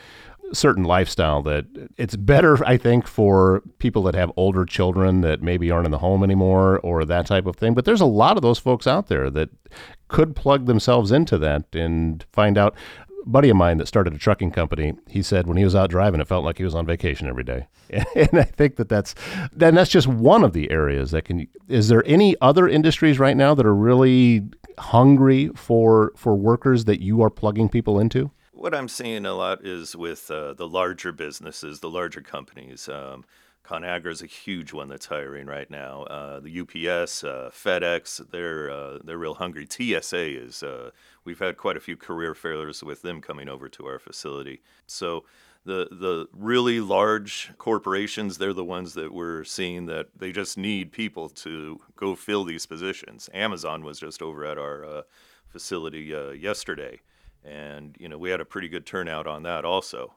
certain 0.53 0.85
lifestyle 0.85 1.43
that 1.43 1.67
it's 1.97 2.17
better, 2.17 2.65
I 2.65 2.77
think, 2.77 3.07
for 3.07 3.63
people 3.79 4.03
that 4.05 4.15
have 4.15 4.33
older 4.37 4.65
children 4.65 5.21
that 5.23 5.43
maybe 5.43 5.71
aren't 5.71 5.87
in 5.87 5.91
the 5.91 5.99
home 5.99 6.23
anymore 6.23 6.79
or 6.81 7.05
that 7.05 7.27
type 7.27 7.47
of 7.47 7.57
thing. 7.57 7.75
But 7.75 7.85
there's 7.85 8.01
a 8.01 8.07
lot 8.07 8.37
of 8.37 8.43
those 8.43 8.59
folks 8.59 8.87
out 8.87 9.09
there 9.09 9.31
that 9.31 9.51
could 10.09 10.35
plug 10.35 10.67
themselves 10.67 11.13
into 11.13 11.39
that 11.39 11.75
and 11.75 12.25
find 12.33 12.57
out. 12.57 12.75
Buddy 13.27 13.51
of 13.51 13.57
mine 13.57 13.79
that 13.79 13.89
started 13.89 14.15
a 14.15 14.19
trucking 14.19 14.53
company, 14.53 14.95
he 15.07 15.23
said 15.23 15.47
when 15.47 15.57
he 15.57 15.65
was 15.65 15.75
out 15.75 15.91
driving, 15.91 16.21
it 16.21 16.29
felt 16.29 16.45
like 16.45 16.59
he 16.59 16.65
was 16.65 16.75
on 16.75 16.87
vacation 16.87 17.29
every 17.29 17.45
day. 17.45 17.67
And 18.15 18.39
I 18.39 18.45
think 18.45 18.77
that 18.77 18.89
that's 18.89 19.15
then 19.53 19.75
that's 19.75 19.91
just 19.91 20.07
one 20.07 20.45
of 20.45 20.53
the 20.53 20.71
areas 20.71 21.11
that 21.13 21.25
can. 21.25 21.47
Is 21.69 21.89
there 21.89 22.03
any 22.07 22.37
other 22.41 22.69
industries 22.69 23.19
right 23.19 23.37
now 23.37 23.55
that 23.55 23.65
are 23.65 23.75
really 23.75 24.43
hungry 24.79 25.51
for 25.57 26.13
for 26.17 26.35
workers 26.35 26.85
that 26.85 27.01
you 27.01 27.23
are 27.23 27.31
plugging 27.31 27.69
people 27.69 27.99
into? 27.99 28.31
What 28.53 28.75
I'm 28.75 28.89
seeing 28.89 29.25
a 29.25 29.35
lot 29.35 29.65
is 29.65 29.95
with 29.97 30.31
uh, 30.31 30.53
the 30.53 30.69
larger 30.69 31.13
businesses, 31.13 31.81
the 31.81 31.89
larger 31.89 32.21
companies. 32.21 32.89
Um, 32.89 33.25
ConAgra 33.69 34.11
is 34.11 34.23
a 34.23 34.27
huge 34.27 34.73
one 34.73 34.89
that's 34.89 35.07
hiring 35.07 35.47
right 35.47 35.71
now. 35.71 36.05
Uh, 36.05 36.41
the 36.41 36.61
UPS, 36.61 37.23
uh, 37.23 37.51
FedEx, 37.53 38.31
they're 38.31 38.71
uh, 38.71 38.99
they're 39.05 39.19
real 39.19 39.35
hungry. 39.35 39.67
TSA 39.69 40.43
is. 40.43 40.63
Uh, 40.63 40.91
we've 41.25 41.39
had 41.39 41.59
quite 41.59 41.77
a 41.77 41.81
few 41.81 41.97
career 41.97 42.35
fairs 42.35 42.83
with 42.83 43.03
them 43.03 43.21
coming 43.21 43.47
over 43.47 43.69
to 43.69 43.87
our 43.87 43.99
facility. 43.99 44.63
So 44.87 45.25
the 45.67 45.89
the 45.91 46.29
really 46.33 46.81
large 46.81 47.53
corporations, 47.59 48.39
they're 48.39 48.55
the 48.55 48.65
ones 48.65 48.95
that 48.95 49.13
we're 49.13 49.45
seeing 49.45 49.85
that 49.87 50.07
they 50.17 50.33
just 50.33 50.57
need 50.57 50.91
people 50.91 51.29
to 51.29 51.79
go 51.95 52.15
fill 52.15 52.45
these 52.45 52.65
positions. 52.65 53.29
Amazon 53.35 53.85
was 53.85 54.01
just 54.01 54.23
over 54.23 54.47
at 54.47 54.57
our 54.57 54.83
uh, 54.83 55.03
facility 55.47 56.15
uh, 56.15 56.31
yesterday, 56.31 57.01
and 57.45 57.97
you 58.01 58.09
know 58.09 58.17
we 58.17 58.31
had 58.31 58.41
a 58.41 58.47
pretty 58.47 58.69
good 58.69 58.87
turnout 58.87 59.27
on 59.27 59.43
that 59.43 59.67
also. 59.67 60.15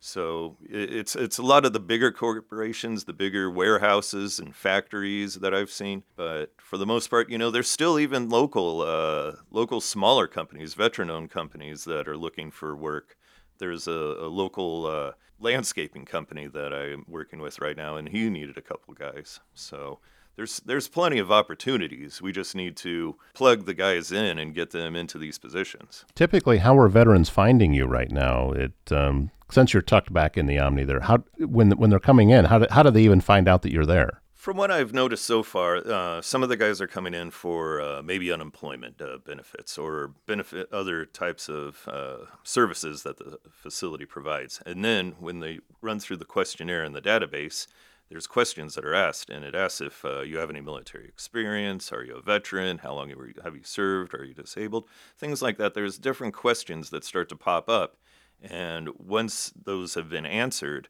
So 0.00 0.56
it's 0.62 1.16
it's 1.16 1.38
a 1.38 1.42
lot 1.42 1.64
of 1.64 1.72
the 1.72 1.80
bigger 1.80 2.12
corporations, 2.12 3.04
the 3.04 3.12
bigger 3.12 3.50
warehouses 3.50 4.38
and 4.38 4.54
factories 4.54 5.36
that 5.36 5.52
I've 5.52 5.70
seen. 5.70 6.04
But 6.14 6.52
for 6.58 6.78
the 6.78 6.86
most 6.86 7.08
part, 7.08 7.30
you 7.30 7.38
know, 7.38 7.50
there's 7.50 7.68
still 7.68 7.98
even 7.98 8.28
local 8.28 8.82
uh, 8.82 9.32
local 9.50 9.80
smaller 9.80 10.28
companies, 10.28 10.74
veteran-owned 10.74 11.30
companies 11.30 11.84
that 11.84 12.06
are 12.06 12.16
looking 12.16 12.50
for 12.50 12.76
work. 12.76 13.16
There's 13.58 13.88
a, 13.88 13.90
a 13.90 14.28
local 14.28 14.86
uh, 14.86 15.12
landscaping 15.40 16.04
company 16.04 16.46
that 16.46 16.72
I'm 16.72 17.04
working 17.08 17.40
with 17.40 17.60
right 17.60 17.76
now, 17.76 17.96
and 17.96 18.08
he 18.08 18.30
needed 18.30 18.56
a 18.56 18.62
couple 18.62 18.94
guys. 18.94 19.40
So 19.52 19.98
there's 20.36 20.60
there's 20.60 20.86
plenty 20.86 21.18
of 21.18 21.32
opportunities. 21.32 22.22
We 22.22 22.30
just 22.30 22.54
need 22.54 22.76
to 22.76 23.16
plug 23.34 23.66
the 23.66 23.74
guys 23.74 24.12
in 24.12 24.38
and 24.38 24.54
get 24.54 24.70
them 24.70 24.94
into 24.94 25.18
these 25.18 25.38
positions. 25.38 26.04
Typically, 26.14 26.58
how 26.58 26.78
are 26.78 26.88
veterans 26.88 27.28
finding 27.28 27.74
you 27.74 27.86
right 27.86 28.12
now? 28.12 28.52
It 28.52 28.92
um, 28.92 29.32
since 29.50 29.72
you're 29.72 29.82
tucked 29.82 30.12
back 30.12 30.36
in 30.36 30.46
the 30.46 30.58
Omni 30.58 30.84
there, 30.84 31.00
how 31.00 31.18
when 31.38 31.70
when 31.72 31.90
they're 31.90 31.98
coming 31.98 32.30
in, 32.30 32.46
how 32.46 32.58
do, 32.60 32.66
how 32.70 32.82
do 32.82 32.90
they 32.90 33.02
even 33.02 33.20
find 33.20 33.48
out 33.48 33.62
that 33.62 33.72
you're 33.72 33.86
there? 33.86 34.20
From 34.34 34.56
what 34.56 34.70
I've 34.70 34.94
noticed 34.94 35.24
so 35.26 35.42
far, 35.42 35.76
uh, 35.78 36.22
some 36.22 36.42
of 36.44 36.48
the 36.48 36.56
guys 36.56 36.80
are 36.80 36.86
coming 36.86 37.12
in 37.12 37.30
for 37.32 37.80
uh, 37.82 38.02
maybe 38.02 38.30
unemployment 38.32 39.02
uh, 39.02 39.18
benefits 39.18 39.76
or 39.76 40.12
benefit 40.26 40.72
other 40.72 41.04
types 41.04 41.48
of 41.48 41.86
uh, 41.88 42.18
services 42.44 43.02
that 43.02 43.18
the 43.18 43.38
facility 43.50 44.06
provides. 44.06 44.62
And 44.64 44.84
then 44.84 45.16
when 45.18 45.40
they 45.40 45.58
run 45.82 45.98
through 45.98 46.18
the 46.18 46.24
questionnaire 46.24 46.84
in 46.84 46.92
the 46.92 47.02
database, 47.02 47.66
there's 48.10 48.26
questions 48.28 48.74
that 48.76 48.86
are 48.86 48.94
asked, 48.94 49.28
and 49.28 49.44
it 49.44 49.54
asks 49.54 49.80
if 49.82 50.02
uh, 50.04 50.22
you 50.22 50.38
have 50.38 50.48
any 50.48 50.62
military 50.62 51.06
experience, 51.08 51.92
are 51.92 52.04
you 52.04 52.14
a 52.16 52.22
veteran, 52.22 52.78
how 52.78 52.94
long 52.94 53.10
have 53.10 53.18
you- 53.18 53.34
have 53.44 53.54
you 53.56 53.64
served, 53.64 54.14
are 54.14 54.24
you 54.24 54.32
disabled, 54.34 54.84
things 55.18 55.42
like 55.42 55.58
that. 55.58 55.74
There's 55.74 55.98
different 55.98 56.32
questions 56.32 56.88
that 56.90 57.04
start 57.04 57.28
to 57.30 57.36
pop 57.36 57.68
up, 57.68 57.98
and 58.42 58.90
once 58.98 59.52
those 59.64 59.94
have 59.94 60.08
been 60.08 60.26
answered, 60.26 60.88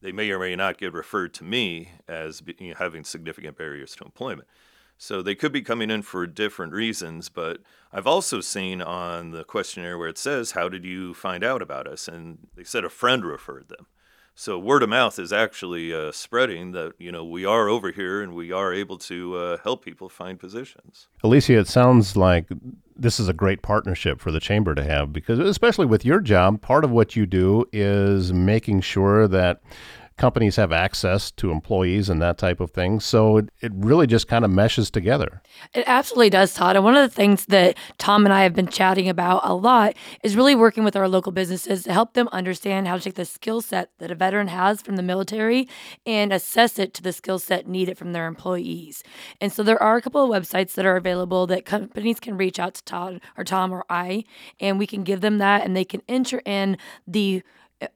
they 0.00 0.12
may 0.12 0.30
or 0.30 0.38
may 0.38 0.56
not 0.56 0.78
get 0.78 0.92
referred 0.92 1.34
to 1.34 1.44
me 1.44 1.90
as 2.06 2.42
you 2.58 2.70
know, 2.70 2.74
having 2.78 3.04
significant 3.04 3.56
barriers 3.56 3.94
to 3.96 4.04
employment. 4.04 4.48
So 4.98 5.20
they 5.20 5.34
could 5.34 5.52
be 5.52 5.62
coming 5.62 5.90
in 5.90 6.02
for 6.02 6.26
different 6.26 6.72
reasons, 6.72 7.28
but 7.28 7.58
I've 7.92 8.06
also 8.06 8.40
seen 8.40 8.80
on 8.80 9.30
the 9.30 9.44
questionnaire 9.44 9.98
where 9.98 10.08
it 10.08 10.16
says, 10.16 10.52
How 10.52 10.68
did 10.68 10.84
you 10.84 11.12
find 11.12 11.44
out 11.44 11.60
about 11.60 11.86
us? 11.86 12.08
And 12.08 12.48
they 12.54 12.64
said 12.64 12.84
a 12.84 12.90
friend 12.90 13.24
referred 13.24 13.68
them. 13.68 13.86
So 14.38 14.58
word 14.58 14.82
of 14.82 14.90
mouth 14.90 15.18
is 15.18 15.32
actually 15.32 15.94
uh, 15.94 16.12
spreading 16.12 16.72
that 16.72 16.92
you 16.98 17.10
know 17.10 17.24
we 17.24 17.46
are 17.46 17.70
over 17.70 17.90
here 17.90 18.20
and 18.20 18.34
we 18.34 18.52
are 18.52 18.72
able 18.72 18.98
to 18.98 19.34
uh, 19.34 19.56
help 19.64 19.82
people 19.82 20.10
find 20.10 20.38
positions. 20.38 21.08
Alicia, 21.24 21.58
it 21.58 21.68
sounds 21.68 22.18
like 22.18 22.46
this 22.94 23.18
is 23.18 23.30
a 23.30 23.32
great 23.32 23.62
partnership 23.62 24.20
for 24.20 24.30
the 24.30 24.38
chamber 24.38 24.74
to 24.74 24.84
have 24.84 25.10
because, 25.10 25.38
especially 25.38 25.86
with 25.86 26.04
your 26.04 26.20
job, 26.20 26.60
part 26.60 26.84
of 26.84 26.90
what 26.90 27.16
you 27.16 27.24
do 27.24 27.64
is 27.72 28.30
making 28.34 28.82
sure 28.82 29.26
that 29.26 29.62
companies 30.16 30.56
have 30.56 30.72
access 30.72 31.30
to 31.30 31.50
employees 31.50 32.08
and 32.08 32.22
that 32.22 32.38
type 32.38 32.60
of 32.60 32.70
thing. 32.70 33.00
So 33.00 33.36
it, 33.36 33.50
it 33.60 33.72
really 33.74 34.06
just 34.06 34.28
kind 34.28 34.44
of 34.44 34.50
meshes 34.50 34.90
together. 34.90 35.42
It 35.74 35.84
absolutely 35.86 36.30
does, 36.30 36.54
Todd. 36.54 36.76
And 36.76 36.84
one 36.84 36.96
of 36.96 37.08
the 37.08 37.14
things 37.14 37.46
that 37.46 37.76
Tom 37.98 38.24
and 38.24 38.32
I 38.32 38.42
have 38.42 38.54
been 38.54 38.68
chatting 38.68 39.08
about 39.08 39.42
a 39.44 39.54
lot 39.54 39.94
is 40.22 40.34
really 40.34 40.54
working 40.54 40.84
with 40.84 40.96
our 40.96 41.08
local 41.08 41.32
businesses 41.32 41.84
to 41.84 41.92
help 41.92 42.14
them 42.14 42.28
understand 42.32 42.88
how 42.88 42.96
to 42.96 43.02
take 43.02 43.14
the 43.14 43.26
skill 43.26 43.60
set 43.60 43.90
that 43.98 44.10
a 44.10 44.14
veteran 44.14 44.48
has 44.48 44.80
from 44.80 44.96
the 44.96 45.02
military 45.02 45.68
and 46.06 46.32
assess 46.32 46.78
it 46.78 46.94
to 46.94 47.02
the 47.02 47.12
skill 47.12 47.38
set 47.38 47.68
needed 47.68 47.98
from 47.98 48.12
their 48.12 48.26
employees. 48.26 49.02
And 49.40 49.52
so 49.52 49.62
there 49.62 49.82
are 49.82 49.96
a 49.96 50.02
couple 50.02 50.22
of 50.22 50.42
websites 50.42 50.74
that 50.74 50.86
are 50.86 50.96
available 50.96 51.46
that 51.48 51.66
companies 51.66 52.20
can 52.20 52.38
reach 52.38 52.58
out 52.58 52.74
to 52.74 52.84
Todd 52.84 53.20
or 53.36 53.44
Tom 53.44 53.72
or 53.72 53.84
I, 53.90 54.24
and 54.60 54.78
we 54.78 54.86
can 54.86 55.04
give 55.04 55.20
them 55.20 55.38
that 55.38 55.62
and 55.62 55.76
they 55.76 55.84
can 55.84 56.00
enter 56.08 56.40
in 56.46 56.78
the 57.06 57.42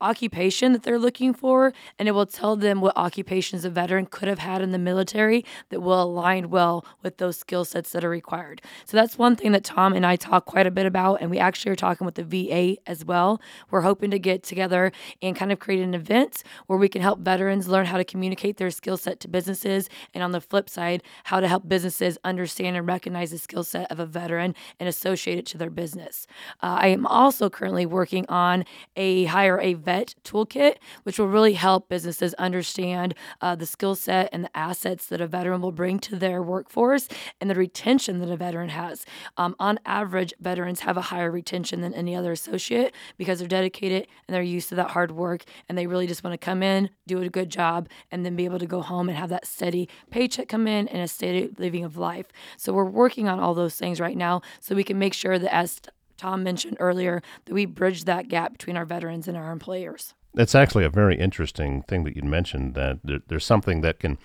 occupation 0.00 0.72
that 0.72 0.82
they're 0.82 0.98
looking 0.98 1.32
for, 1.32 1.72
and 1.98 2.08
it 2.08 2.12
will 2.12 2.26
tell 2.26 2.56
them 2.56 2.80
what 2.80 2.96
occupations 2.96 3.64
a 3.64 3.70
veteran 3.70 4.06
could 4.06 4.28
have 4.28 4.38
had 4.38 4.60
in 4.62 4.72
the 4.72 4.78
military 4.78 5.44
that 5.70 5.80
will 5.80 6.02
align 6.02 6.50
well 6.50 6.84
with 7.02 7.16
those 7.16 7.36
skill 7.36 7.64
sets 7.64 7.92
that 7.92 8.04
are 8.04 8.10
required. 8.10 8.60
So 8.84 8.96
that's 8.96 9.16
one 9.16 9.36
thing 9.36 9.52
that 9.52 9.64
Tom 9.64 9.92
and 9.92 10.04
I 10.04 10.16
talk 10.16 10.44
quite 10.44 10.66
a 10.66 10.70
bit 10.70 10.86
about, 10.86 11.20
and 11.20 11.30
we 11.30 11.38
actually 11.38 11.72
are 11.72 11.76
talking 11.76 12.04
with 12.04 12.16
the 12.16 12.24
VA 12.24 12.76
as 12.86 13.04
well. 13.04 13.40
We're 13.70 13.80
hoping 13.80 14.10
to 14.10 14.18
get 14.18 14.42
together 14.42 14.92
and 15.22 15.34
kind 15.34 15.52
of 15.52 15.58
create 15.58 15.82
an 15.82 15.94
event 15.94 16.42
where 16.66 16.78
we 16.78 16.88
can 16.88 17.02
help 17.02 17.20
veterans 17.20 17.68
learn 17.68 17.86
how 17.86 17.96
to 17.96 18.04
communicate 18.04 18.58
their 18.58 18.70
skill 18.70 18.96
set 18.96 19.20
to 19.20 19.28
businesses, 19.28 19.88
and 20.12 20.22
on 20.22 20.32
the 20.32 20.40
flip 20.40 20.68
side, 20.68 21.02
how 21.24 21.40
to 21.40 21.48
help 21.48 21.68
businesses 21.68 22.18
understand 22.24 22.76
and 22.76 22.86
recognize 22.86 23.30
the 23.30 23.38
skill 23.38 23.64
set 23.64 23.90
of 23.90 23.98
a 23.98 24.06
veteran 24.06 24.54
and 24.78 24.88
associate 24.88 25.38
it 25.38 25.46
to 25.46 25.58
their 25.58 25.70
business. 25.70 26.26
Uh, 26.62 26.78
I 26.80 26.88
am 26.88 27.06
also 27.06 27.48
currently 27.48 27.86
working 27.86 28.26
on 28.28 28.64
a 28.96 29.24
hire 29.24 29.58
vet 29.74 30.14
toolkit, 30.24 30.76
which 31.02 31.18
will 31.18 31.28
really 31.28 31.54
help 31.54 31.88
businesses 31.88 32.34
understand 32.34 33.14
uh, 33.40 33.54
the 33.54 33.66
skill 33.66 33.94
set 33.94 34.28
and 34.32 34.44
the 34.44 34.56
assets 34.56 35.06
that 35.06 35.20
a 35.20 35.26
veteran 35.26 35.60
will 35.60 35.72
bring 35.72 35.98
to 35.98 36.16
their 36.16 36.42
workforce 36.42 37.08
and 37.40 37.48
the 37.48 37.54
retention 37.54 38.18
that 38.18 38.30
a 38.30 38.36
veteran 38.36 38.70
has. 38.70 39.04
Um, 39.36 39.54
on 39.58 39.78
average, 39.84 40.32
veterans 40.40 40.80
have 40.80 40.96
a 40.96 41.02
higher 41.02 41.30
retention 41.30 41.80
than 41.80 41.94
any 41.94 42.14
other 42.14 42.32
associate 42.32 42.94
because 43.16 43.38
they're 43.38 43.48
dedicated 43.48 44.06
and 44.26 44.34
they're 44.34 44.42
used 44.42 44.68
to 44.70 44.74
that 44.76 44.90
hard 44.90 45.12
work 45.12 45.44
and 45.68 45.76
they 45.76 45.86
really 45.86 46.06
just 46.06 46.24
want 46.24 46.34
to 46.34 46.44
come 46.44 46.62
in, 46.62 46.90
do 47.06 47.20
a 47.20 47.28
good 47.28 47.50
job, 47.50 47.88
and 48.10 48.24
then 48.24 48.36
be 48.36 48.44
able 48.44 48.58
to 48.58 48.66
go 48.66 48.82
home 48.82 49.08
and 49.08 49.18
have 49.18 49.30
that 49.30 49.46
steady 49.46 49.88
paycheck 50.10 50.48
come 50.48 50.66
in 50.66 50.88
and 50.88 51.02
a 51.02 51.08
steady 51.08 51.50
living 51.58 51.84
of 51.84 51.96
life. 51.96 52.26
So 52.56 52.72
we're 52.72 52.84
working 52.84 53.28
on 53.28 53.40
all 53.40 53.54
those 53.54 53.76
things 53.76 54.00
right 54.00 54.16
now 54.16 54.42
so 54.60 54.74
we 54.74 54.84
can 54.84 54.98
make 54.98 55.14
sure 55.14 55.38
that 55.38 55.54
as 55.54 55.80
Tom 56.20 56.42
mentioned 56.42 56.76
earlier, 56.80 57.22
that 57.46 57.54
we 57.54 57.64
bridge 57.64 58.04
that 58.04 58.28
gap 58.28 58.52
between 58.52 58.76
our 58.76 58.84
veterans 58.84 59.26
and 59.26 59.38
our 59.38 59.52
employers. 59.52 60.12
It's 60.34 60.54
actually 60.54 60.84
a 60.84 60.90
very 60.90 61.18
interesting 61.18 61.82
thing 61.82 62.04
that 62.04 62.14
you 62.14 62.22
mentioned 62.22 62.74
that 62.74 62.98
there, 63.02 63.20
there's 63.28 63.44
something 63.44 63.80
that 63.80 63.98
can 63.98 64.18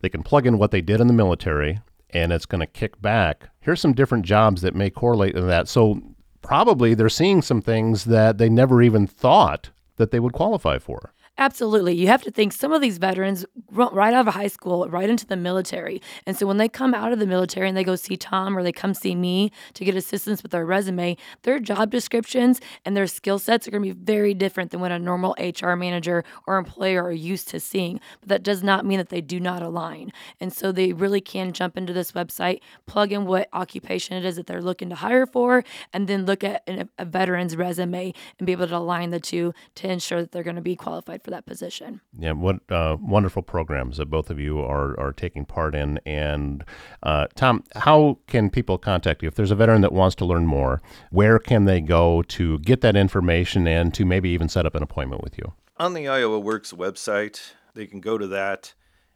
they 0.00 0.08
can 0.08 0.22
plug 0.22 0.46
in 0.46 0.58
what 0.58 0.70
they 0.70 0.80
did 0.80 1.00
in 1.00 1.06
the 1.06 1.12
military 1.12 1.80
and 2.10 2.32
it's 2.32 2.46
going 2.46 2.60
to 2.60 2.66
kick 2.66 3.00
back. 3.02 3.50
Here's 3.60 3.80
some 3.80 3.92
different 3.92 4.24
jobs 4.24 4.62
that 4.62 4.74
may 4.74 4.88
correlate 4.88 5.34
to 5.34 5.42
that. 5.42 5.68
So 5.68 6.00
probably 6.40 6.94
they're 6.94 7.08
seeing 7.08 7.42
some 7.42 7.60
things 7.60 8.04
that 8.04 8.38
they 8.38 8.48
never 8.48 8.80
even 8.80 9.06
thought 9.06 9.70
that 9.96 10.12
they 10.12 10.20
would 10.20 10.32
qualify 10.32 10.78
for. 10.78 11.12
Absolutely. 11.36 11.94
You 11.96 12.06
have 12.06 12.22
to 12.22 12.30
think 12.30 12.52
some 12.52 12.72
of 12.72 12.80
these 12.80 12.98
veterans 12.98 13.44
run 13.72 13.92
right 13.92 14.14
out 14.14 14.28
of 14.28 14.34
high 14.34 14.46
school, 14.46 14.88
right 14.88 15.10
into 15.10 15.26
the 15.26 15.36
military. 15.36 16.00
And 16.26 16.36
so 16.36 16.46
when 16.46 16.58
they 16.58 16.68
come 16.68 16.94
out 16.94 17.12
of 17.12 17.18
the 17.18 17.26
military 17.26 17.66
and 17.66 17.76
they 17.76 17.82
go 17.82 17.96
see 17.96 18.16
Tom 18.16 18.56
or 18.56 18.62
they 18.62 18.70
come 18.70 18.94
see 18.94 19.16
me 19.16 19.50
to 19.72 19.84
get 19.84 19.96
assistance 19.96 20.44
with 20.44 20.52
their 20.52 20.64
resume, 20.64 21.16
their 21.42 21.58
job 21.58 21.90
descriptions 21.90 22.60
and 22.84 22.96
their 22.96 23.08
skill 23.08 23.40
sets 23.40 23.66
are 23.66 23.72
going 23.72 23.82
to 23.82 23.94
be 23.94 24.00
very 24.04 24.32
different 24.32 24.70
than 24.70 24.78
what 24.78 24.92
a 24.92 24.98
normal 24.98 25.34
HR 25.40 25.72
manager 25.74 26.22
or 26.46 26.56
employer 26.56 27.02
are 27.02 27.10
used 27.10 27.48
to 27.48 27.58
seeing. 27.58 27.98
But 28.20 28.28
that 28.28 28.42
does 28.44 28.62
not 28.62 28.86
mean 28.86 28.98
that 28.98 29.08
they 29.08 29.20
do 29.20 29.40
not 29.40 29.60
align. 29.60 30.12
And 30.38 30.52
so 30.52 30.70
they 30.70 30.92
really 30.92 31.20
can 31.20 31.52
jump 31.52 31.76
into 31.76 31.92
this 31.92 32.12
website, 32.12 32.60
plug 32.86 33.10
in 33.10 33.26
what 33.26 33.48
occupation 33.52 34.16
it 34.16 34.24
is 34.24 34.36
that 34.36 34.46
they're 34.46 34.62
looking 34.62 34.88
to 34.90 34.94
hire 34.94 35.26
for, 35.26 35.64
and 35.92 36.06
then 36.06 36.26
look 36.26 36.44
at 36.44 36.62
a 36.96 37.04
veteran's 37.04 37.56
resume 37.56 38.14
and 38.38 38.46
be 38.46 38.52
able 38.52 38.68
to 38.68 38.76
align 38.76 39.10
the 39.10 39.18
two 39.18 39.52
to 39.74 39.90
ensure 39.90 40.20
that 40.20 40.30
they're 40.30 40.44
going 40.44 40.54
to 40.54 40.62
be 40.62 40.76
qualified 40.76 41.23
for 41.24 41.30
that 41.30 41.46
position. 41.46 42.00
Yeah, 42.16 42.32
what 42.32 42.60
uh, 42.70 42.98
wonderful 43.00 43.42
programs 43.42 43.96
that 43.96 44.06
both 44.06 44.30
of 44.30 44.38
you 44.38 44.60
are, 44.60 44.98
are 45.00 45.12
taking 45.12 45.46
part 45.46 45.74
in. 45.74 45.98
And 46.04 46.64
uh, 47.02 47.26
Tom, 47.34 47.64
how 47.74 48.18
can 48.26 48.50
people 48.50 48.76
contact 48.78 49.22
you 49.22 49.28
if 49.28 49.34
there's 49.34 49.50
a 49.50 49.56
veteran 49.56 49.80
that 49.80 49.92
wants 49.92 50.14
to 50.16 50.26
learn 50.26 50.46
more? 50.46 50.82
Where 51.10 51.38
can 51.38 51.64
they 51.64 51.80
go 51.80 52.22
to 52.22 52.58
get 52.60 52.82
that 52.82 52.94
information 52.94 53.66
and 53.66 53.92
to 53.94 54.04
maybe 54.04 54.28
even 54.30 54.48
set 54.48 54.66
up 54.66 54.74
an 54.74 54.82
appointment 54.82 55.24
with 55.24 55.38
you? 55.38 55.54
On 55.78 55.94
the 55.94 56.06
Iowa 56.06 56.38
Works 56.38 56.72
website, 56.72 57.40
they 57.74 57.86
can 57.86 58.00
go 58.00 58.18
to 58.18 58.26
that 58.28 58.74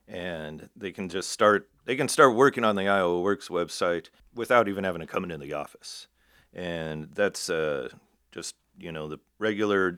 and 0.09 0.71
they 0.75 0.91
can 0.91 1.09
just 1.11 1.31
start 1.31 1.69
they 1.85 1.95
can 1.95 2.09
start 2.09 2.35
working 2.35 2.65
on 2.65 2.77
the 2.77 2.89
Iowa 2.89 3.21
Works 3.21 3.49
website 3.49 4.09
without 4.35 4.69
even 4.69 4.85
having 4.85 5.01
to 5.01 5.07
come 5.07 5.25
into 5.25 5.39
the 5.39 5.53
office. 5.53 6.07
And 6.53 7.09
that's 7.15 7.51
uh, 7.51 7.91
just 8.33 8.57
you 8.79 8.93
know 8.93 9.09
the 9.09 9.19
regular 9.39 9.93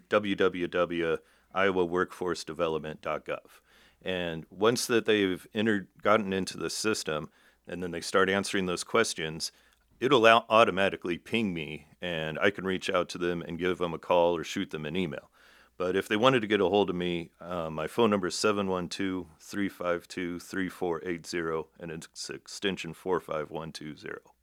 www.iowaworkforcedevelopment.gov. 1.54 3.38
And 4.02 4.46
once 4.50 4.86
that 4.86 5.04
they've 5.06 5.46
entered, 5.54 5.88
gotten 6.02 6.32
into 6.32 6.56
the 6.56 6.70
system, 6.70 7.28
and 7.66 7.82
then 7.82 7.90
they 7.90 8.00
start 8.00 8.30
answering 8.30 8.66
those 8.66 8.84
questions, 8.84 9.52
it'll 10.00 10.26
automatically 10.26 11.18
ping 11.18 11.52
me, 11.52 11.86
and 12.00 12.38
I 12.38 12.50
can 12.50 12.64
reach 12.64 12.88
out 12.88 13.08
to 13.10 13.18
them 13.18 13.42
and 13.42 13.58
give 13.58 13.78
them 13.78 13.92
a 13.92 13.98
call 13.98 14.36
or 14.36 14.44
shoot 14.44 14.70
them 14.70 14.86
an 14.86 14.96
email. 14.96 15.30
But 15.76 15.96
if 15.96 16.08
they 16.08 16.16
wanted 16.16 16.40
to 16.40 16.46
get 16.46 16.60
a 16.60 16.68
hold 16.68 16.90
of 16.90 16.96
me, 16.96 17.30
uh, 17.40 17.70
my 17.70 17.86
phone 17.86 18.10
number 18.10 18.26
is 18.26 18.34
712 18.34 19.26
352 19.38 20.38
3480, 20.38 21.68
and 21.78 21.90
it's 21.90 22.28
extension 22.28 22.92
45120. 22.92 24.39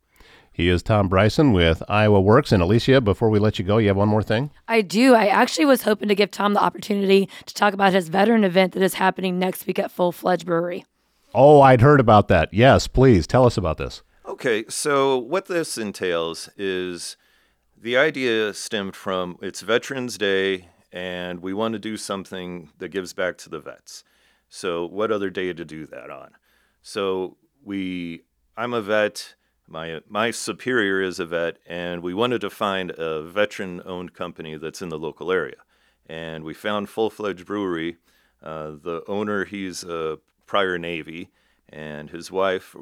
He 0.51 0.69
is 0.69 0.81
Tom 0.81 1.07
Bryson 1.07 1.53
with 1.53 1.83
Iowa 1.87 2.19
Works. 2.19 2.51
And 2.51 2.63
Alicia, 2.63 2.99
before 2.99 3.29
we 3.29 3.37
let 3.37 3.59
you 3.59 3.65
go, 3.65 3.77
you 3.77 3.89
have 3.89 3.97
one 3.97 4.09
more 4.09 4.23
thing? 4.23 4.49
I 4.67 4.81
do. 4.81 5.13
I 5.13 5.27
actually 5.27 5.65
was 5.65 5.83
hoping 5.83 6.07
to 6.09 6.15
give 6.15 6.31
Tom 6.31 6.55
the 6.55 6.63
opportunity 6.63 7.29
to 7.45 7.53
talk 7.53 7.75
about 7.75 7.93
his 7.93 8.09
veteran 8.09 8.43
event 8.43 8.73
that 8.73 8.81
is 8.81 8.95
happening 8.95 9.37
next 9.37 9.67
week 9.67 9.77
at 9.77 9.91
Full 9.91 10.11
Fledged 10.11 10.47
Brewery. 10.47 10.83
Oh, 11.33 11.61
I'd 11.61 11.81
heard 11.81 11.99
about 11.99 12.27
that. 12.29 12.51
Yes, 12.51 12.87
please 12.87 13.27
tell 13.27 13.45
us 13.45 13.55
about 13.55 13.77
this. 13.77 14.01
Okay, 14.25 14.65
so 14.67 15.17
what 15.17 15.45
this 15.45 15.77
entails 15.77 16.49
is 16.57 17.17
the 17.79 17.95
idea 17.95 18.53
stemmed 18.53 18.95
from 18.95 19.37
it's 19.41 19.61
Veterans 19.61 20.17
Day, 20.17 20.69
and 20.91 21.39
we 21.39 21.53
want 21.53 21.73
to 21.73 21.79
do 21.79 21.97
something 21.97 22.71
that 22.79 22.89
gives 22.89 23.13
back 23.13 23.37
to 23.37 23.49
the 23.49 23.59
vets. 23.59 24.03
So, 24.49 24.87
what 24.87 25.11
other 25.11 25.29
day 25.29 25.53
to 25.53 25.63
do 25.63 25.85
that 25.85 26.09
on? 26.09 26.31
So, 26.81 27.37
we, 27.63 28.23
I'm 28.57 28.73
a 28.73 28.81
vet 28.81 29.35
my 29.67 30.01
my 30.07 30.31
superior 30.31 31.01
is 31.01 31.19
a 31.19 31.25
vet, 31.25 31.57
and 31.65 32.01
we 32.01 32.13
wanted 32.13 32.41
to 32.41 32.49
find 32.49 32.91
a 32.91 33.21
veteran-owned 33.21 34.13
company 34.13 34.57
that's 34.57 34.81
in 34.81 34.89
the 34.89 34.99
local 34.99 35.31
area, 35.31 35.57
and 36.07 36.43
we 36.43 36.53
found 36.53 36.89
Full 36.89 37.09
Fledged 37.09 37.45
Brewery. 37.45 37.97
Uh, 38.41 38.71
the 38.81 39.03
owner, 39.07 39.45
he's 39.45 39.83
a 39.83 40.19
prior 40.45 40.77
Navy, 40.77 41.31
and 41.69 42.09
his 42.09 42.31
wife 42.31 42.75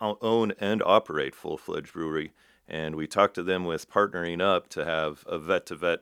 own 0.00 0.52
and 0.58 0.82
operate 0.84 1.34
Full 1.34 1.58
Fledged 1.58 1.92
Brewery, 1.92 2.32
and 2.66 2.96
we 2.96 3.06
talked 3.06 3.34
to 3.34 3.42
them 3.42 3.64
with 3.64 3.90
partnering 3.90 4.40
up 4.40 4.68
to 4.70 4.84
have 4.84 5.22
a 5.26 5.38
vet-to-vet 5.38 6.00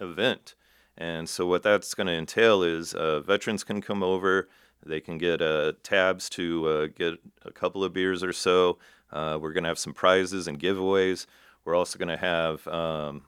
event. 0.00 0.54
And 0.96 1.28
so 1.28 1.46
what 1.46 1.62
that's 1.62 1.94
going 1.94 2.06
to 2.06 2.12
entail 2.12 2.62
is 2.62 2.94
uh, 2.94 3.20
veterans 3.20 3.64
can 3.64 3.80
come 3.80 4.02
over. 4.02 4.48
They 4.84 5.00
can 5.00 5.18
get 5.18 5.40
uh, 5.40 5.72
tabs 5.82 6.28
to 6.30 6.68
uh, 6.68 6.86
get 6.86 7.14
a 7.44 7.50
couple 7.50 7.82
of 7.82 7.92
beers 7.92 8.22
or 8.22 8.32
so. 8.32 8.78
Uh, 9.14 9.38
we're 9.40 9.52
going 9.52 9.64
to 9.64 9.68
have 9.68 9.78
some 9.78 9.94
prizes 9.94 10.48
and 10.48 10.60
giveaways. 10.60 11.26
We're 11.64 11.76
also 11.76 11.98
going 11.98 12.08
to 12.08 12.16
have 12.16 12.66
um, 12.68 13.22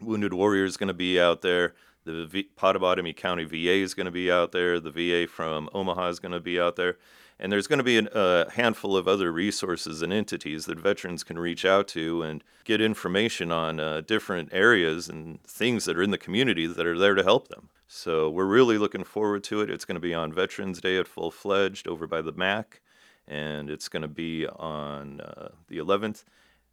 Wounded 0.00 0.32
Warriors 0.32 0.76
going 0.76 0.88
to 0.88 0.94
be 0.94 1.20
out 1.20 1.42
there. 1.42 1.74
The 2.04 2.26
v- 2.26 2.48
Pottawattamie 2.56 3.14
County 3.14 3.44
VA 3.44 3.82
is 3.82 3.92
going 3.92 4.06
to 4.06 4.10
be 4.10 4.30
out 4.32 4.52
there. 4.52 4.80
The 4.80 4.90
VA 4.90 5.28
from 5.28 5.68
Omaha 5.74 6.08
is 6.08 6.20
going 6.20 6.32
to 6.32 6.40
be 6.40 6.58
out 6.58 6.76
there. 6.76 6.96
And 7.38 7.52
there's 7.52 7.66
going 7.68 7.78
to 7.78 7.84
be 7.84 7.98
an, 7.98 8.08
a 8.12 8.50
handful 8.50 8.96
of 8.96 9.06
other 9.06 9.30
resources 9.30 10.02
and 10.02 10.12
entities 10.12 10.64
that 10.66 10.80
veterans 10.80 11.22
can 11.22 11.38
reach 11.38 11.64
out 11.64 11.86
to 11.88 12.22
and 12.22 12.42
get 12.64 12.80
information 12.80 13.52
on 13.52 13.78
uh, 13.78 14.00
different 14.00 14.48
areas 14.52 15.08
and 15.08 15.40
things 15.44 15.84
that 15.84 15.96
are 15.96 16.02
in 16.02 16.10
the 16.10 16.18
community 16.18 16.66
that 16.66 16.86
are 16.86 16.98
there 16.98 17.14
to 17.14 17.22
help 17.22 17.48
them. 17.48 17.68
So 17.86 18.28
we're 18.28 18.44
really 18.46 18.78
looking 18.78 19.04
forward 19.04 19.44
to 19.44 19.60
it. 19.60 19.70
It's 19.70 19.84
going 19.84 19.94
to 19.96 20.00
be 20.00 20.14
on 20.14 20.32
Veterans 20.32 20.80
Day 20.80 20.98
at 20.98 21.06
Full 21.06 21.30
Fledged 21.30 21.86
over 21.86 22.06
by 22.06 22.22
the 22.22 22.32
MAC 22.32 22.80
and 23.28 23.70
it's 23.70 23.88
going 23.88 24.02
to 24.02 24.08
be 24.08 24.46
on 24.46 25.20
uh, 25.20 25.50
the 25.68 25.78
11th 25.78 26.24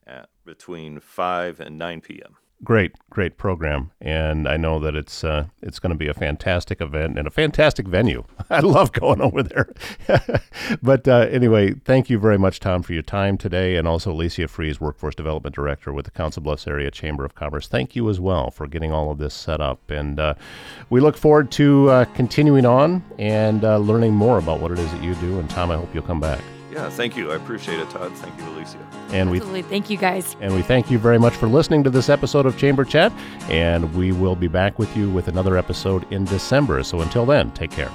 at 0.07 0.29
between 0.45 0.99
5 0.99 1.59
and 1.59 1.77
9 1.77 2.01
p.m. 2.01 2.37
Great, 2.63 2.93
great 3.09 3.37
program, 3.37 3.91
and 3.99 4.47
I 4.47 4.55
know 4.55 4.79
that 4.79 4.95
it's 4.95 5.25
uh, 5.25 5.47
it's 5.61 5.77
going 5.77 5.91
to 5.91 5.97
be 5.97 6.07
a 6.07 6.13
fantastic 6.13 6.79
event 6.79 7.19
and 7.19 7.27
a 7.27 7.31
fantastic 7.31 7.85
venue. 7.85 8.23
I 8.49 8.61
love 8.61 8.93
going 8.93 9.19
over 9.21 9.43
there. 9.43 9.73
but 10.81 11.05
uh, 11.05 11.27
anyway, 11.29 11.73
thank 11.73 12.09
you 12.09 12.17
very 12.17 12.37
much, 12.37 12.61
Tom, 12.61 12.81
for 12.81 12.93
your 12.93 13.03
time 13.03 13.37
today, 13.37 13.75
and 13.75 13.87
also 13.87 14.11
Alicia 14.11 14.47
Fries, 14.47 14.79
Workforce 14.79 15.15
Development 15.15 15.53
Director 15.53 15.91
with 15.91 16.05
the 16.05 16.11
Council 16.11 16.41
Bluffs 16.41 16.65
Area 16.65 16.89
Chamber 16.89 17.25
of 17.25 17.35
Commerce. 17.35 17.67
Thank 17.67 17.93
you 17.93 18.09
as 18.09 18.21
well 18.21 18.49
for 18.51 18.67
getting 18.67 18.93
all 18.93 19.11
of 19.11 19.17
this 19.17 19.33
set 19.33 19.59
up, 19.59 19.91
and 19.91 20.17
uh, 20.17 20.35
we 20.89 21.01
look 21.01 21.17
forward 21.17 21.51
to 21.51 21.89
uh, 21.89 22.05
continuing 22.15 22.65
on 22.65 23.03
and 23.19 23.65
uh, 23.65 23.77
learning 23.77 24.13
more 24.13 24.37
about 24.37 24.61
what 24.61 24.71
it 24.71 24.79
is 24.79 24.89
that 24.93 25.03
you 25.03 25.13
do. 25.15 25.39
And 25.39 25.49
Tom, 25.49 25.71
I 25.71 25.75
hope 25.75 25.93
you'll 25.93 26.03
come 26.03 26.21
back. 26.21 26.41
Yeah, 26.75 26.89
thank 26.89 27.15
you. 27.15 27.31
I 27.31 27.35
appreciate 27.37 27.79
it, 27.79 27.89
Todd. 27.89 28.11
Thank 28.17 28.37
you, 28.37 28.49
Alicia. 28.49 28.77
And 29.11 29.29
Absolutely. 29.29 29.61
we 29.61 29.61
thank 29.61 29.89
you 29.89 29.95
guys. 29.95 30.35
And 30.41 30.53
we 30.53 30.61
thank 30.61 30.91
you 30.91 30.99
very 30.99 31.17
much 31.17 31.33
for 31.33 31.47
listening 31.47 31.85
to 31.85 31.89
this 31.89 32.09
episode 32.09 32.45
of 32.45 32.57
Chamber 32.57 32.83
Chat. 32.83 33.13
And 33.49 33.95
we 33.95 34.11
will 34.11 34.35
be 34.35 34.49
back 34.49 34.77
with 34.77 34.95
you 34.97 35.09
with 35.09 35.29
another 35.29 35.57
episode 35.57 36.05
in 36.11 36.25
December. 36.25 36.83
So 36.83 36.99
until 36.99 37.25
then, 37.25 37.51
take 37.51 37.71
care. 37.71 37.89